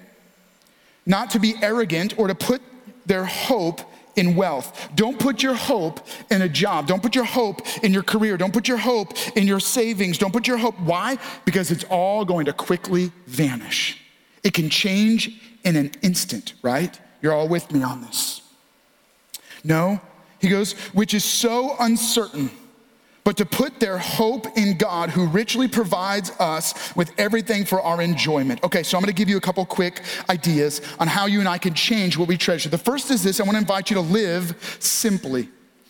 not 1.06 1.30
to 1.30 1.38
be 1.38 1.54
arrogant 1.62 2.18
or 2.18 2.28
to 2.28 2.34
put 2.34 2.60
their 3.06 3.24
hope 3.24 3.80
in 4.16 4.36
wealth. 4.36 4.90
Don't 4.94 5.18
put 5.18 5.42
your 5.42 5.54
hope 5.54 6.06
in 6.30 6.42
a 6.42 6.48
job. 6.48 6.88
Don't 6.88 7.02
put 7.02 7.14
your 7.14 7.24
hope 7.24 7.66
in 7.82 7.94
your 7.94 8.02
career. 8.02 8.36
Don't 8.36 8.52
put 8.52 8.68
your 8.68 8.76
hope 8.76 9.14
in 9.34 9.46
your 9.46 9.60
savings. 9.60 10.18
Don't 10.18 10.32
put 10.32 10.46
your 10.46 10.58
hope. 10.58 10.78
Why? 10.80 11.16
Because 11.46 11.70
it's 11.70 11.84
all 11.84 12.26
going 12.26 12.44
to 12.44 12.52
quickly 12.52 13.12
vanish. 13.26 13.98
It 14.44 14.52
can 14.52 14.68
change 14.68 15.40
in 15.64 15.76
an 15.76 15.92
instant, 16.02 16.52
right? 16.60 17.00
You're 17.22 17.32
all 17.32 17.48
with 17.48 17.72
me 17.72 17.82
on 17.82 18.02
this. 18.02 18.42
No, 19.64 20.02
he 20.38 20.50
goes, 20.50 20.74
which 20.92 21.14
is 21.14 21.24
so 21.24 21.76
uncertain 21.80 22.50
but 23.26 23.36
to 23.38 23.44
put 23.44 23.80
their 23.80 23.98
hope 23.98 24.56
in 24.56 24.78
God 24.78 25.10
who 25.10 25.26
richly 25.26 25.66
provides 25.66 26.30
us 26.38 26.94
with 26.94 27.10
everything 27.18 27.64
for 27.64 27.82
our 27.82 28.00
enjoyment. 28.00 28.62
Okay, 28.62 28.84
so 28.84 28.96
I'm 28.96 29.02
gonna 29.02 29.12
give 29.12 29.28
you 29.28 29.36
a 29.36 29.40
couple 29.40 29.66
quick 29.66 30.00
ideas 30.30 30.80
on 31.00 31.08
how 31.08 31.26
you 31.26 31.40
and 31.40 31.48
I 31.48 31.58
can 31.58 31.74
change 31.74 32.16
what 32.16 32.28
we 32.28 32.36
treasure. 32.36 32.68
The 32.68 32.78
first 32.78 33.10
is 33.10 33.24
this 33.24 33.40
I 33.40 33.42
wanna 33.42 33.58
invite 33.58 33.90
you 33.90 33.94
to 33.94 34.00
live 34.00 34.78
simply. 34.78 35.48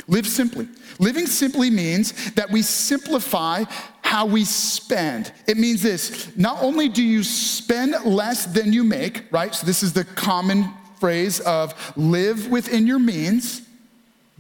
Live 0.09 0.27
simply. 0.27 0.66
Living 0.99 1.27
simply 1.27 1.68
means 1.68 2.33
that 2.33 2.51
we 2.51 2.62
simplify 2.62 3.64
how 4.01 4.25
we 4.25 4.42
spend. 4.46 5.31
It 5.46 5.59
means 5.59 5.83
this 5.83 6.35
not 6.38 6.62
only 6.62 6.88
do 6.88 7.03
you 7.03 7.22
spend 7.22 7.96
less 8.07 8.46
than 8.46 8.72
you 8.72 8.83
make, 8.83 9.25
right? 9.31 9.55
So, 9.55 9.66
this 9.66 9.83
is 9.83 9.92
the 9.92 10.05
common 10.05 10.72
phrase 10.99 11.40
of 11.40 11.75
live 11.99 12.49
within 12.49 12.87
your 12.87 12.99
means 12.99 13.65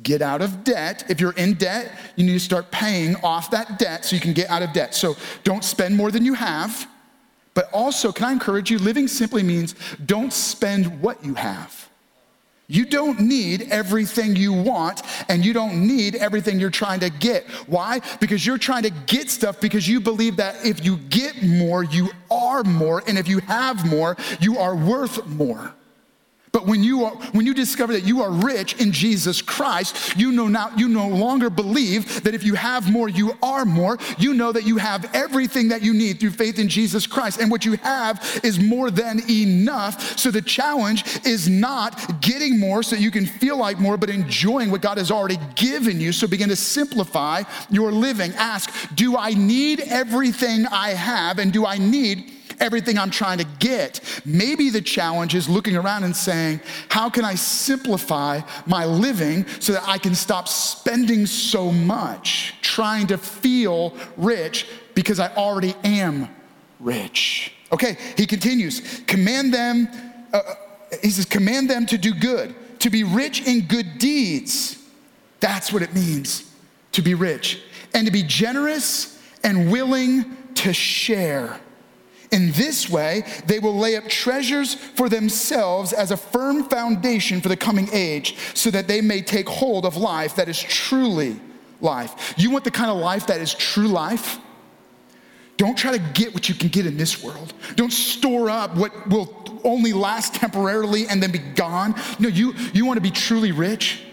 get 0.02 0.22
out 0.22 0.42
of 0.42 0.64
debt. 0.64 1.04
If 1.08 1.20
you're 1.20 1.32
in 1.32 1.54
debt, 1.54 1.92
you 2.16 2.24
need 2.24 2.34
to 2.34 2.40
start 2.40 2.70
paying 2.70 3.16
off 3.16 3.50
that 3.50 3.78
debt 3.78 4.04
so 4.04 4.14
you 4.14 4.20
can 4.20 4.32
get 4.32 4.50
out 4.50 4.62
of 4.62 4.72
debt. 4.72 4.94
So 4.94 5.16
don't 5.44 5.64
spend 5.64 5.96
more 5.96 6.10
than 6.10 6.24
you 6.24 6.34
have. 6.34 6.88
But 7.54 7.70
also, 7.72 8.12
can 8.12 8.26
I 8.26 8.32
encourage 8.32 8.70
you? 8.70 8.78
Living 8.78 9.08
simply 9.08 9.42
means 9.42 9.74
don't 10.04 10.32
spend 10.32 11.00
what 11.00 11.24
you 11.24 11.34
have. 11.34 11.88
You 12.68 12.84
don't 12.84 13.20
need 13.20 13.68
everything 13.70 14.34
you 14.34 14.52
want, 14.52 15.02
and 15.28 15.44
you 15.44 15.52
don't 15.52 15.86
need 15.86 16.16
everything 16.16 16.58
you're 16.58 16.68
trying 16.68 17.00
to 17.00 17.10
get. 17.10 17.46
Why? 17.66 18.00
Because 18.20 18.44
you're 18.44 18.58
trying 18.58 18.82
to 18.82 18.90
get 18.90 19.30
stuff 19.30 19.60
because 19.60 19.86
you 19.88 20.00
believe 20.00 20.36
that 20.36 20.66
if 20.66 20.84
you 20.84 20.96
get 20.96 21.42
more, 21.44 21.84
you 21.84 22.10
are 22.30 22.64
more, 22.64 23.04
and 23.06 23.18
if 23.18 23.28
you 23.28 23.38
have 23.40 23.88
more, 23.88 24.16
you 24.40 24.58
are 24.58 24.74
worth 24.74 25.26
more. 25.26 25.72
But 26.56 26.64
when 26.64 26.82
you, 26.82 27.04
are, 27.04 27.14
when 27.32 27.44
you 27.44 27.52
discover 27.52 27.92
that 27.92 28.06
you 28.06 28.22
are 28.22 28.30
rich 28.30 28.80
in 28.80 28.90
Jesus 28.90 29.42
Christ, 29.42 30.16
you, 30.16 30.32
know 30.32 30.48
now, 30.48 30.70
you 30.74 30.88
no 30.88 31.06
longer 31.06 31.50
believe 31.50 32.22
that 32.22 32.34
if 32.34 32.42
you 32.44 32.54
have 32.54 32.90
more, 32.90 33.10
you 33.10 33.36
are 33.42 33.66
more. 33.66 33.98
You 34.16 34.32
know 34.32 34.52
that 34.52 34.64
you 34.64 34.78
have 34.78 35.14
everything 35.14 35.68
that 35.68 35.82
you 35.82 35.92
need 35.92 36.18
through 36.18 36.30
faith 36.30 36.58
in 36.58 36.70
Jesus 36.70 37.06
Christ. 37.06 37.42
And 37.42 37.50
what 37.50 37.66
you 37.66 37.76
have 37.82 38.40
is 38.42 38.58
more 38.58 38.90
than 38.90 39.20
enough. 39.28 40.18
So 40.18 40.30
the 40.30 40.40
challenge 40.40 41.04
is 41.26 41.46
not 41.46 42.22
getting 42.22 42.58
more 42.58 42.82
so 42.82 42.96
you 42.96 43.10
can 43.10 43.26
feel 43.26 43.58
like 43.58 43.78
more, 43.78 43.98
but 43.98 44.08
enjoying 44.08 44.70
what 44.70 44.80
God 44.80 44.96
has 44.96 45.10
already 45.10 45.38
given 45.56 46.00
you. 46.00 46.10
So 46.10 46.26
begin 46.26 46.48
to 46.48 46.56
simplify 46.56 47.42
your 47.68 47.92
living. 47.92 48.32
Ask, 48.32 48.72
do 48.94 49.18
I 49.18 49.34
need 49.34 49.80
everything 49.80 50.64
I 50.68 50.92
have? 50.92 51.38
And 51.38 51.52
do 51.52 51.66
I 51.66 51.76
need 51.76 52.32
everything 52.60 52.98
I'm 52.98 53.10
trying 53.10 53.38
to 53.38 53.46
get. 53.58 54.00
Maybe 54.24 54.70
the 54.70 54.80
challenge 54.80 55.34
is 55.34 55.48
looking 55.48 55.76
around 55.76 56.04
and 56.04 56.16
saying, 56.16 56.60
How 56.88 57.10
can 57.10 57.24
I 57.24 57.34
simplify 57.34 58.40
my 58.66 58.84
living 58.84 59.46
so 59.60 59.72
that 59.72 59.84
I 59.86 59.98
can 59.98 60.14
stop 60.14 60.48
spending 60.48 61.26
so 61.26 61.70
much 61.70 62.54
trying 62.62 63.06
to 63.08 63.18
feel 63.18 63.94
rich 64.16 64.66
because 64.94 65.20
I 65.20 65.34
already 65.34 65.74
am 65.84 66.28
rich? 66.80 67.52
Okay, 67.72 67.96
he 68.16 68.26
continues, 68.26 69.00
command 69.06 69.52
them, 69.52 69.88
uh, 70.32 70.36
uh 70.36 70.54
he 71.02 71.10
says, 71.10 71.24
command 71.24 71.68
them 71.68 71.84
to 71.86 71.98
do 71.98 72.14
good, 72.14 72.54
to 72.80 72.90
be 72.90 73.02
rich 73.02 73.46
in 73.46 73.66
good 73.66 73.98
deeds. 73.98 74.80
That's 75.40 75.72
what 75.72 75.82
it 75.82 75.92
means 75.94 76.50
to 76.92 77.02
be 77.02 77.14
rich, 77.14 77.60
and 77.92 78.06
to 78.06 78.12
be 78.12 78.22
generous 78.22 79.20
and 79.42 79.70
willing 79.70 80.36
to 80.54 80.72
share. 80.72 81.60
In 82.36 82.52
this 82.52 82.90
way, 82.90 83.24
they 83.46 83.58
will 83.60 83.74
lay 83.74 83.96
up 83.96 84.08
treasures 84.08 84.74
for 84.74 85.08
themselves 85.08 85.94
as 85.94 86.10
a 86.10 86.18
firm 86.18 86.64
foundation 86.64 87.40
for 87.40 87.48
the 87.48 87.56
coming 87.56 87.88
age, 87.94 88.36
so 88.52 88.70
that 88.72 88.86
they 88.86 89.00
may 89.00 89.22
take 89.22 89.48
hold 89.48 89.86
of 89.86 89.96
life 89.96 90.36
that 90.36 90.46
is 90.46 90.60
truly 90.60 91.40
life. 91.80 92.34
You 92.36 92.50
want 92.50 92.64
the 92.64 92.70
kind 92.70 92.90
of 92.90 92.98
life 92.98 93.26
that 93.28 93.40
is 93.40 93.54
true 93.54 93.88
life? 93.88 94.38
Don't 95.56 95.78
try 95.78 95.96
to 95.96 96.12
get 96.12 96.34
what 96.34 96.50
you 96.50 96.54
can 96.54 96.68
get 96.68 96.84
in 96.84 96.98
this 96.98 97.24
world. 97.24 97.54
Don't 97.74 97.90
store 97.92 98.50
up 98.50 98.76
what 98.76 99.08
will 99.08 99.60
only 99.64 99.94
last 99.94 100.34
temporarily 100.34 101.06
and 101.08 101.22
then 101.22 101.32
be 101.32 101.38
gone. 101.38 101.94
No, 102.18 102.28
you, 102.28 102.52
you 102.74 102.84
want 102.84 102.98
to 102.98 103.00
be 103.00 103.10
truly 103.10 103.52
rich 103.52 104.05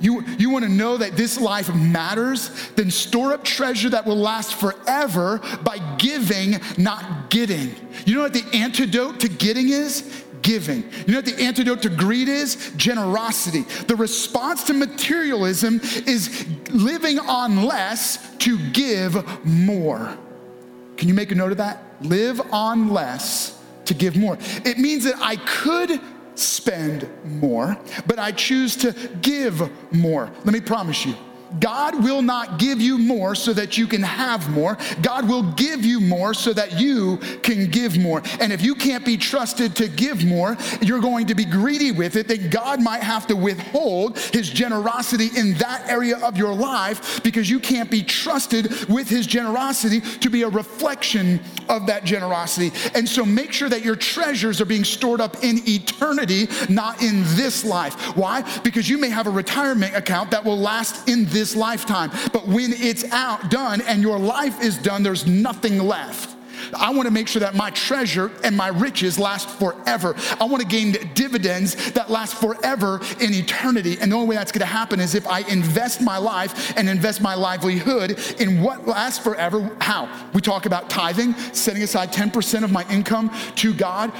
you, 0.00 0.24
you 0.38 0.50
want 0.50 0.64
to 0.64 0.70
know 0.70 0.96
that 0.96 1.16
this 1.16 1.38
life 1.38 1.72
matters, 1.74 2.50
then 2.76 2.90
store 2.90 3.34
up 3.34 3.44
treasure 3.44 3.90
that 3.90 4.06
will 4.06 4.16
last 4.16 4.54
forever 4.54 5.40
by 5.62 5.78
giving, 5.98 6.56
not 6.78 7.30
getting. 7.30 7.74
You 8.06 8.16
know 8.16 8.22
what 8.22 8.32
the 8.32 8.46
antidote 8.54 9.20
to 9.20 9.28
getting 9.28 9.68
is? 9.68 10.24
Giving. 10.42 10.84
You 11.06 11.12
know 11.12 11.18
what 11.18 11.26
the 11.26 11.42
antidote 11.42 11.82
to 11.82 11.90
greed 11.90 12.28
is? 12.28 12.72
Generosity. 12.76 13.62
The 13.84 13.96
response 13.96 14.64
to 14.64 14.72
materialism 14.72 15.80
is 16.06 16.46
living 16.70 17.18
on 17.18 17.64
less 17.64 18.34
to 18.38 18.58
give 18.70 19.44
more. 19.44 20.16
Can 20.96 21.08
you 21.08 21.14
make 21.14 21.30
a 21.30 21.34
note 21.34 21.52
of 21.52 21.58
that? 21.58 21.82
Live 22.00 22.40
on 22.52 22.88
less 22.88 23.58
to 23.84 23.92
give 23.92 24.16
more. 24.16 24.38
It 24.64 24.78
means 24.78 25.04
that 25.04 25.16
I 25.20 25.36
could 25.36 26.00
spend 26.40 27.08
more, 27.24 27.76
but 28.06 28.18
I 28.18 28.32
choose 28.32 28.76
to 28.76 28.92
give 29.22 29.70
more. 29.92 30.30
Let 30.44 30.52
me 30.52 30.60
promise 30.60 31.04
you 31.04 31.14
God 31.58 32.04
will 32.04 32.22
not 32.22 32.58
give 32.58 32.80
you 32.80 32.98
more 32.98 33.34
so 33.34 33.52
that 33.52 33.76
you 33.76 33.86
can 33.86 34.02
have 34.02 34.48
more. 34.50 34.78
God 35.02 35.28
will 35.28 35.42
give 35.52 35.84
you 35.84 36.00
more 36.00 36.34
so 36.34 36.52
that 36.52 36.78
you 36.78 37.16
can 37.42 37.70
give 37.70 37.98
more. 37.98 38.22
And 38.40 38.52
if 38.52 38.62
you 38.62 38.74
can't 38.74 39.04
be 39.04 39.16
trusted 39.16 39.74
to 39.76 39.88
give 39.88 40.24
more, 40.24 40.56
you're 40.80 41.00
going 41.00 41.26
to 41.26 41.34
be 41.34 41.44
greedy 41.44 41.90
with 41.90 42.16
it, 42.16 42.28
then 42.28 42.50
God 42.50 42.80
might 42.80 43.02
have 43.02 43.26
to 43.28 43.36
withhold 43.36 44.18
his 44.18 44.48
generosity 44.48 45.28
in 45.36 45.54
that 45.54 45.88
area 45.88 46.18
of 46.18 46.36
your 46.36 46.54
life 46.54 47.22
because 47.22 47.50
you 47.50 47.58
can't 47.58 47.90
be 47.90 48.02
trusted 48.02 48.88
with 48.88 49.08
his 49.08 49.26
generosity 49.26 50.00
to 50.00 50.30
be 50.30 50.42
a 50.42 50.48
reflection 50.48 51.40
of 51.68 51.86
that 51.86 52.04
generosity. 52.04 52.72
And 52.94 53.08
so 53.08 53.24
make 53.24 53.52
sure 53.52 53.68
that 53.68 53.84
your 53.84 53.96
treasures 53.96 54.60
are 54.60 54.66
being 54.66 54.84
stored 54.84 55.20
up 55.20 55.42
in 55.42 55.60
eternity, 55.68 56.48
not 56.68 57.02
in 57.02 57.22
this 57.36 57.64
life. 57.64 58.16
Why? 58.16 58.42
Because 58.60 58.88
you 58.88 58.98
may 58.98 59.08
have 59.08 59.26
a 59.26 59.30
retirement 59.30 59.96
account 59.96 60.30
that 60.30 60.44
will 60.44 60.58
last 60.58 61.08
in 61.08 61.24
this 61.26 61.39
this 61.40 61.56
lifetime. 61.56 62.10
But 62.32 62.46
when 62.46 62.72
it's 62.74 63.04
out, 63.12 63.50
done, 63.50 63.80
and 63.80 64.02
your 64.02 64.18
life 64.18 64.62
is 64.62 64.76
done, 64.76 65.02
there's 65.02 65.26
nothing 65.26 65.78
left. 65.78 66.36
I 66.74 66.90
want 66.90 67.06
to 67.06 67.10
make 67.10 67.26
sure 67.26 67.40
that 67.40 67.54
my 67.54 67.70
treasure 67.70 68.30
and 68.44 68.54
my 68.54 68.68
riches 68.68 69.18
last 69.18 69.48
forever. 69.48 70.14
I 70.38 70.44
want 70.44 70.62
to 70.62 70.68
gain 70.68 70.94
dividends 71.14 71.92
that 71.92 72.10
last 72.10 72.34
forever 72.34 73.00
in 73.18 73.32
eternity. 73.32 73.96
And 73.98 74.12
the 74.12 74.16
only 74.16 74.28
way 74.28 74.36
that's 74.36 74.52
going 74.52 74.60
to 74.60 74.66
happen 74.66 75.00
is 75.00 75.14
if 75.14 75.26
I 75.26 75.40
invest 75.48 76.02
my 76.02 76.18
life 76.18 76.76
and 76.76 76.88
invest 76.88 77.22
my 77.22 77.34
livelihood 77.34 78.20
in 78.38 78.60
what 78.60 78.86
lasts 78.86 79.22
forever. 79.22 79.74
How? 79.80 80.10
We 80.34 80.42
talk 80.42 80.66
about 80.66 80.90
tithing, 80.90 81.34
setting 81.54 81.82
aside 81.82 82.12
10% 82.12 82.62
of 82.62 82.70
my 82.70 82.86
income 82.90 83.30
to 83.56 83.72
God 83.72 84.12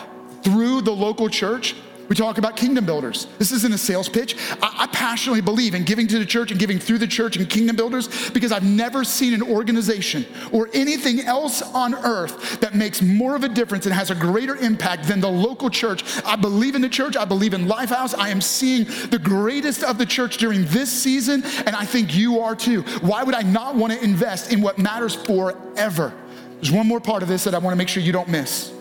through 0.42 0.80
the 0.80 0.92
local 0.92 1.28
church. 1.28 1.74
We 2.10 2.16
talk 2.16 2.38
about 2.38 2.56
kingdom 2.56 2.84
builders. 2.84 3.28
This 3.38 3.52
isn't 3.52 3.72
a 3.72 3.78
sales 3.78 4.08
pitch. 4.08 4.34
I, 4.60 4.78
I, 4.78 4.86
passionately 4.88 5.42
believe 5.42 5.76
in 5.76 5.84
giving 5.84 6.08
to 6.08 6.18
the 6.18 6.26
church 6.26 6.50
and 6.50 6.58
giving 6.58 6.80
through 6.80 6.98
the 6.98 7.06
church 7.06 7.36
and 7.36 7.48
kingdom 7.48 7.76
builders 7.76 8.30
because 8.32 8.50
I've 8.50 8.64
never 8.64 9.04
seen 9.04 9.32
an 9.32 9.42
organization 9.42 10.26
or 10.50 10.68
anything 10.74 11.20
else 11.20 11.62
on 11.62 11.94
earth 11.94 12.58
that 12.58 12.74
makes 12.74 13.00
more 13.00 13.36
of 13.36 13.44
a 13.44 13.48
difference 13.48 13.86
and 13.86 13.94
has 13.94 14.10
a 14.10 14.16
greater 14.16 14.56
impact 14.56 15.06
than 15.06 15.20
the 15.20 15.30
local 15.30 15.70
church. 15.70 16.02
I 16.24 16.34
believe 16.34 16.74
in 16.74 16.82
the 16.82 16.88
church. 16.88 17.16
I 17.16 17.24
believe 17.24 17.54
in 17.54 17.66
Lifehouse. 17.66 18.18
I 18.18 18.30
am 18.30 18.40
seeing 18.40 18.86
the 19.10 19.20
greatest 19.22 19.84
of 19.84 19.96
the 19.96 20.06
church 20.06 20.38
during 20.38 20.64
this 20.64 20.90
season, 20.90 21.44
and 21.64 21.76
I 21.76 21.84
think 21.84 22.16
you 22.16 22.40
are 22.40 22.56
too. 22.56 22.82
Why 23.02 23.22
would 23.22 23.36
I 23.36 23.42
not 23.42 23.76
want 23.76 23.92
to 23.92 24.02
invest 24.02 24.52
in 24.52 24.60
what 24.60 24.78
matters 24.78 25.14
forever? 25.14 26.12
There's 26.56 26.72
one 26.72 26.88
more 26.88 27.00
part 27.00 27.22
of 27.22 27.28
this 27.28 27.44
that 27.44 27.54
I 27.54 27.58
want 27.58 27.72
to 27.72 27.78
make 27.78 27.88
sure 27.88 28.02
you 28.02 28.12
don't 28.12 28.28
miss. 28.28 28.72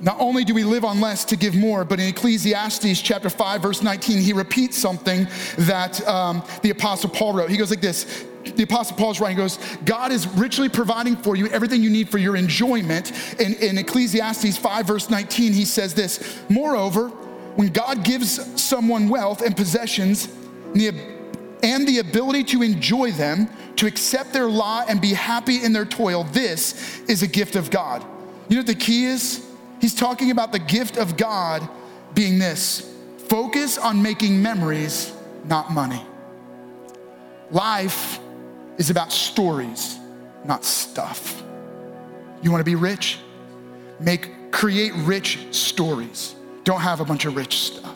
Not 0.00 0.20
only 0.20 0.44
do 0.44 0.52
we 0.52 0.62
live 0.62 0.84
on 0.84 1.00
less 1.00 1.24
to 1.26 1.36
give 1.36 1.54
more, 1.54 1.84
but 1.84 1.98
in 1.98 2.08
Ecclesiastes 2.08 3.00
chapter 3.00 3.30
5, 3.30 3.62
verse 3.62 3.82
19, 3.82 4.20
he 4.20 4.32
repeats 4.34 4.76
something 4.76 5.26
that 5.58 6.06
um, 6.06 6.42
the 6.62 6.70
Apostle 6.70 7.08
Paul 7.08 7.32
wrote. 7.32 7.50
He 7.50 7.56
goes 7.56 7.70
like 7.70 7.80
this 7.80 8.26
the 8.54 8.62
Apostle 8.62 8.96
Paul's 8.96 9.20
writing, 9.20 9.36
goes, 9.36 9.58
God 9.84 10.12
is 10.12 10.26
richly 10.28 10.68
providing 10.68 11.16
for 11.16 11.34
you 11.34 11.48
everything 11.48 11.82
you 11.82 11.90
need 11.90 12.08
for 12.08 12.18
your 12.18 12.36
enjoyment. 12.36 13.12
In, 13.40 13.54
in 13.54 13.78
Ecclesiastes 13.78 14.56
5, 14.56 14.86
verse 14.86 15.10
19, 15.10 15.52
he 15.52 15.64
says 15.64 15.94
this 15.94 16.40
Moreover, 16.48 17.08
when 17.56 17.68
God 17.68 18.04
gives 18.04 18.60
someone 18.60 19.08
wealth 19.08 19.42
and 19.42 19.56
possessions 19.56 20.26
and 20.74 20.80
the, 20.80 21.16
and 21.62 21.88
the 21.88 21.98
ability 21.98 22.44
to 22.44 22.62
enjoy 22.62 23.10
them, 23.12 23.48
to 23.76 23.86
accept 23.86 24.32
their 24.32 24.48
lot 24.48 24.88
and 24.88 25.00
be 25.00 25.12
happy 25.12 25.64
in 25.64 25.72
their 25.72 25.84
toil, 25.84 26.24
this 26.24 27.00
is 27.08 27.22
a 27.22 27.26
gift 27.26 27.56
of 27.56 27.70
God. 27.70 28.04
You 28.48 28.56
know 28.56 28.60
what 28.60 28.66
the 28.66 28.74
key 28.74 29.06
is? 29.06 29.45
He's 29.80 29.94
talking 29.94 30.30
about 30.30 30.52
the 30.52 30.58
gift 30.58 30.96
of 30.96 31.16
God 31.16 31.68
being 32.14 32.38
this 32.38 32.92
focus 33.28 33.76
on 33.76 34.02
making 34.02 34.40
memories, 34.40 35.12
not 35.44 35.70
money. 35.72 36.04
Life 37.50 38.20
is 38.78 38.90
about 38.90 39.12
stories, 39.12 39.98
not 40.44 40.64
stuff. 40.64 41.42
You 42.42 42.50
want 42.50 42.60
to 42.60 42.64
be 42.64 42.74
rich? 42.74 43.18
Make 43.98 44.52
create 44.52 44.92
rich 44.94 45.38
stories. 45.50 46.34
Don't 46.64 46.80
have 46.80 47.00
a 47.00 47.04
bunch 47.04 47.24
of 47.24 47.36
rich 47.36 47.58
stuff. 47.58 47.95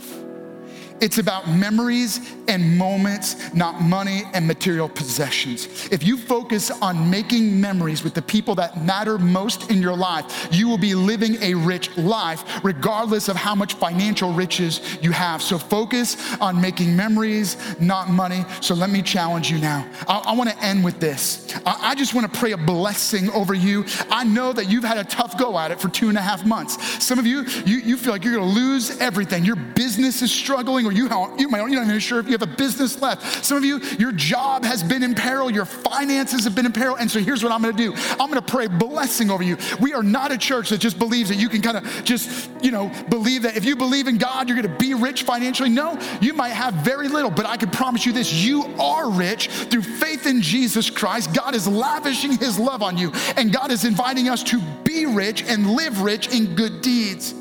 It's 1.00 1.18
about 1.18 1.48
memories 1.48 2.20
and 2.46 2.76
moments, 2.76 3.54
not 3.54 3.80
money 3.80 4.24
and 4.34 4.46
material 4.46 4.88
possessions. 4.88 5.88
If 5.90 6.04
you 6.04 6.16
focus 6.16 6.70
on 6.70 7.08
making 7.08 7.58
memories 7.58 8.04
with 8.04 8.12
the 8.12 8.22
people 8.22 8.54
that 8.56 8.84
matter 8.84 9.16
most 9.18 9.70
in 9.70 9.80
your 9.80 9.96
life, 9.96 10.48
you 10.50 10.68
will 10.68 10.78
be 10.78 10.94
living 10.94 11.42
a 11.42 11.54
rich 11.54 11.96
life, 11.96 12.44
regardless 12.62 13.28
of 13.28 13.36
how 13.36 13.54
much 13.54 13.74
financial 13.74 14.32
riches 14.32 14.98
you 15.00 15.10
have. 15.12 15.40
So 15.40 15.58
focus 15.58 16.16
on 16.40 16.60
making 16.60 16.94
memories, 16.94 17.56
not 17.80 18.10
money. 18.10 18.44
So 18.60 18.74
let 18.74 18.90
me 18.90 19.00
challenge 19.00 19.50
you 19.50 19.58
now. 19.58 19.88
I, 20.06 20.18
I 20.26 20.34
want 20.34 20.50
to 20.50 20.58
end 20.62 20.84
with 20.84 21.00
this. 21.00 21.54
I, 21.64 21.90
I 21.90 21.94
just 21.94 22.14
want 22.14 22.30
to 22.30 22.38
pray 22.38 22.52
a 22.52 22.58
blessing 22.58 23.30
over 23.30 23.54
you. 23.54 23.86
I 24.10 24.24
know 24.24 24.52
that 24.52 24.68
you've 24.68 24.84
had 24.84 24.98
a 24.98 25.04
tough 25.04 25.38
go 25.38 25.58
at 25.58 25.70
it 25.70 25.80
for 25.80 25.88
two 25.88 26.10
and 26.10 26.18
a 26.18 26.22
half 26.22 26.44
months. 26.44 27.02
Some 27.02 27.18
of 27.18 27.26
you, 27.26 27.46
you, 27.64 27.78
you 27.78 27.96
feel 27.96 28.12
like 28.12 28.22
you're 28.24 28.36
to 28.36 28.44
lose 28.44 28.98
everything. 28.98 29.44
Your 29.44 29.56
business 29.56 30.20
is 30.20 30.30
struggling 30.30 30.89
you, 30.90 31.05
you 31.38 31.48
might, 31.48 31.61
not 31.61 31.70
even 31.70 31.98
sure 31.98 32.18
if 32.18 32.26
you 32.26 32.33
have 32.33 32.42
a 32.42 32.46
business 32.46 33.00
left. 33.00 33.44
Some 33.44 33.57
of 33.57 33.64
you, 33.64 33.79
your 33.98 34.12
job 34.12 34.64
has 34.64 34.83
been 34.83 35.03
in 35.03 35.14
peril, 35.14 35.50
your 35.50 35.64
finances 35.64 36.44
have 36.44 36.55
been 36.55 36.66
in 36.66 36.72
peril. 36.72 36.96
And 36.96 37.11
so 37.11 37.18
here's 37.20 37.42
what 37.42 37.53
I'm 37.53 37.62
gonna 37.62 37.76
do 37.76 37.94
I'm 37.94 38.29
gonna 38.29 38.42
pray 38.42 38.66
blessing 38.66 39.31
over 39.31 39.42
you. 39.42 39.57
We 39.81 39.94
are 39.94 40.03
not 40.03 40.33
a 40.33 40.38
church 40.38 40.70
that 40.70 40.79
just 40.79 40.98
believes 40.98 41.29
that 41.29 41.37
you 41.37 41.48
can 41.48 41.62
kind 41.62 41.76
of 41.76 42.05
just, 42.05 42.50
you 42.62 42.70
know, 42.70 42.90
believe 43.09 43.42
that 43.42 43.57
if 43.57 43.64
you 43.64 43.76
believe 43.76 44.09
in 44.09 44.18
God, 44.18 44.48
you're 44.48 44.61
gonna 44.61 44.79
be 44.79 44.94
rich 44.94 45.22
financially. 45.22 45.70
No, 45.70 45.98
you 46.20 46.33
might 46.33 46.50
have 46.50 46.74
very 46.74 47.09
little, 47.09 47.31
but 47.31 47.46
I 47.46 47.57
can 47.57 47.70
promise 47.70 48.07
you 48.07 48.12
this 48.12 48.33
you 48.33 48.64
are 48.79 49.11
rich 49.11 49.48
through 49.48 49.83
faith 49.83 50.26
in 50.26 50.42
Jesus 50.42 50.90
Christ. 50.90 51.35
God 51.35 51.55
is 51.55 51.66
lavishing 51.66 52.37
his 52.38 52.59
love 52.59 52.83
on 52.83 52.96
you, 52.96 53.12
and 53.37 53.53
God 53.53 53.70
is 53.70 53.85
inviting 53.85 54.29
us 54.29 54.42
to 54.44 54.61
be 54.85 55.07
rich 55.07 55.42
and 55.42 55.70
live 55.70 56.03
rich 56.03 56.29
in 56.35 56.55
good 56.55 56.81
deeds. 56.81 57.35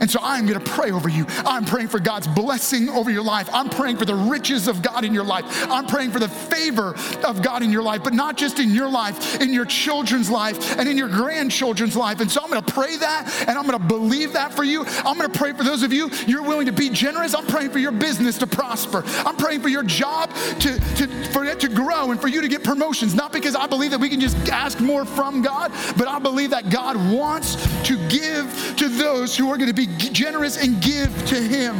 And 0.00 0.10
so 0.10 0.18
I'm 0.22 0.46
gonna 0.46 0.60
pray 0.60 0.90
over 0.90 1.08
you. 1.08 1.26
I'm 1.44 1.64
praying 1.64 1.88
for 1.88 2.00
God's 2.00 2.26
blessing 2.26 2.88
over 2.88 3.10
your 3.10 3.22
life. 3.22 3.48
I'm 3.52 3.68
praying 3.68 3.96
for 3.96 4.04
the 4.04 4.14
riches 4.14 4.68
of 4.68 4.82
God 4.82 5.04
in 5.04 5.14
your 5.14 5.24
life. 5.24 5.44
I'm 5.70 5.86
praying 5.86 6.10
for 6.10 6.18
the 6.18 6.28
favor 6.28 6.94
of 7.24 7.42
God 7.42 7.62
in 7.62 7.70
your 7.70 7.82
life, 7.82 8.02
but 8.02 8.12
not 8.12 8.36
just 8.36 8.58
in 8.58 8.70
your 8.70 8.88
life, 8.88 9.40
in 9.40 9.52
your 9.52 9.64
children's 9.64 10.30
life 10.30 10.78
and 10.78 10.88
in 10.88 10.96
your 10.96 11.08
grandchildren's 11.08 11.96
life. 11.96 12.20
And 12.20 12.30
so 12.30 12.40
I'm 12.42 12.48
gonna 12.48 12.62
pray 12.62 12.96
that 12.96 13.44
and 13.48 13.58
I'm 13.58 13.64
gonna 13.66 13.78
believe 13.78 14.32
that 14.34 14.52
for 14.52 14.64
you. 14.64 14.84
I'm 15.04 15.16
gonna 15.16 15.28
pray 15.28 15.52
for 15.52 15.64
those 15.64 15.82
of 15.82 15.92
you, 15.92 16.10
you're 16.26 16.42
willing 16.42 16.66
to 16.66 16.72
be 16.72 16.90
generous. 16.90 17.34
I'm 17.34 17.46
praying 17.46 17.70
for 17.70 17.78
your 17.78 17.92
business 17.92 18.38
to 18.38 18.46
prosper. 18.46 19.02
I'm 19.26 19.36
praying 19.36 19.60
for 19.60 19.68
your 19.68 19.82
job 19.82 20.30
to, 20.60 20.78
to 20.96 21.06
for 21.32 21.44
it 21.44 21.60
to 21.60 21.68
grow 21.68 22.10
and 22.10 22.20
for 22.20 22.28
you 22.28 22.40
to 22.40 22.48
get 22.48 22.64
promotions. 22.64 23.14
Not 23.14 23.32
because 23.32 23.54
I 23.54 23.66
believe 23.66 23.90
that 23.90 24.00
we 24.00 24.08
can 24.08 24.20
just 24.20 24.36
ask 24.48 24.80
more 24.80 25.04
from 25.04 25.42
God, 25.42 25.72
but 25.96 26.08
I 26.08 26.18
believe 26.18 26.50
that 26.50 26.70
God 26.70 26.96
wants 27.12 27.56
to 27.84 27.96
give 28.08 28.74
to 28.76 28.88
those 28.88 29.36
who 29.36 29.50
are 29.50 29.56
gonna 29.56 29.72
be 29.72 29.83
generous 29.86 30.56
and 30.56 30.80
give 30.82 31.10
to 31.26 31.36
Him. 31.36 31.74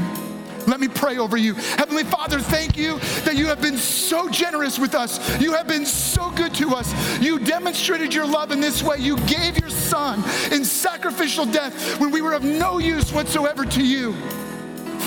Let 0.67 0.81
me 0.81 0.89
pray 0.89 1.19
over 1.19 1.37
you. 1.37 1.55
Heavenly 1.55 2.05
Father, 2.05 2.41
thank 2.41 2.77
you 2.77 2.99
that 3.25 3.37
you 3.37 3.47
have 3.47 3.61
been 3.61 3.77
so 3.77 4.29
generous 4.29 4.79
with 4.79 4.95
us. 4.95 5.41
You 5.41 5.53
have 5.53 5.67
been 5.67 5.85
so 5.85 6.31
good 6.31 6.55
to 6.55 6.75
us. 6.75 6.93
You 7.21 7.39
demonstrated 7.39 8.15
your 8.15 8.27
love 8.27 8.51
in 8.51 8.61
this 8.61 8.83
way. 8.83 8.99
You 8.99 9.17
gave 9.27 9.59
your 9.59 9.71
Son 9.71 10.23
in 10.53 10.65
sacrificial 10.65 11.47
death 11.47 12.01
when 12.01 12.11
we 12.11 12.23
were 12.23 12.33
of 12.33 12.45
no 12.45 12.79
use 12.79 13.13
whatsoever 13.13 13.65
to 13.67 13.85
you. 13.85 14.15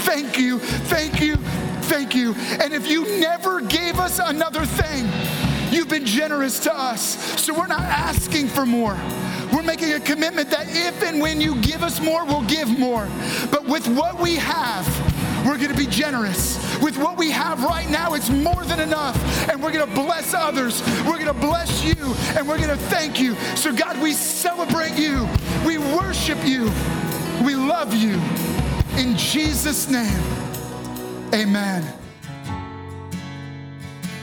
Thank 0.05 0.37
you, 0.37 0.59
thank 0.59 1.19
you, 1.19 1.35
thank 1.87 2.15
you. 2.15 2.33
And 2.61 2.73
if 2.73 2.87
you 2.87 3.19
never 3.19 3.61
gave 3.61 3.99
us 3.99 4.19
another 4.19 4.65
thing, 4.65 5.09
you've 5.71 5.89
been 5.89 6.05
generous 6.05 6.59
to 6.61 6.73
us. 6.73 7.41
So 7.41 7.53
we're 7.53 7.67
not 7.67 7.81
asking 7.81 8.47
for 8.47 8.65
more. 8.65 8.97
We're 9.53 9.63
making 9.63 9.93
a 9.93 9.99
commitment 9.99 10.49
that 10.51 10.67
if 10.69 11.03
and 11.03 11.21
when 11.21 11.39
you 11.39 11.55
give 11.61 11.83
us 11.83 11.99
more, 12.01 12.25
we'll 12.25 12.43
give 12.43 12.67
more. 12.77 13.07
But 13.51 13.65
with 13.65 13.87
what 13.87 14.19
we 14.19 14.35
have, 14.35 14.85
we're 15.45 15.57
gonna 15.57 15.73
be 15.73 15.87
generous. 15.87 16.57
With 16.81 16.97
what 16.97 17.17
we 17.17 17.31
have 17.31 17.63
right 17.63 17.89
now, 17.89 18.13
it's 18.13 18.29
more 18.29 18.65
than 18.65 18.79
enough. 18.79 19.15
And 19.49 19.63
we're 19.63 19.71
gonna 19.71 19.87
bless 19.87 20.33
others. 20.33 20.81
We're 21.05 21.17
gonna 21.17 21.33
bless 21.33 21.83
you 21.83 21.95
and 22.35 22.47
we're 22.47 22.59
gonna 22.59 22.75
thank 22.75 23.19
you. 23.19 23.35
So, 23.55 23.73
God, 23.73 24.01
we 24.01 24.11
celebrate 24.13 24.97
you. 24.97 25.27
We 25.65 25.77
worship 25.77 26.37
you. 26.45 26.71
We 27.43 27.55
love 27.55 27.93
you. 27.93 28.19
In 28.97 29.15
Jesus' 29.15 29.89
name, 29.89 30.19
amen. 31.33 31.85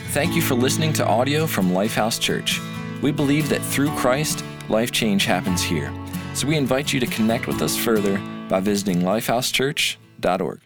Thank 0.08 0.34
you 0.36 0.42
for 0.42 0.54
listening 0.54 0.92
to 0.94 1.06
audio 1.06 1.46
from 1.46 1.70
Lifehouse 1.70 2.20
Church. 2.20 2.60
We 3.02 3.12
believe 3.12 3.48
that 3.48 3.62
through 3.62 3.90
Christ, 3.96 4.44
life 4.68 4.90
change 4.92 5.24
happens 5.24 5.62
here. 5.62 5.92
So 6.34 6.46
we 6.46 6.56
invite 6.56 6.92
you 6.92 7.00
to 7.00 7.06
connect 7.06 7.46
with 7.46 7.62
us 7.62 7.76
further 7.76 8.18
by 8.48 8.60
visiting 8.60 9.00
lifehousechurch.org. 9.00 10.60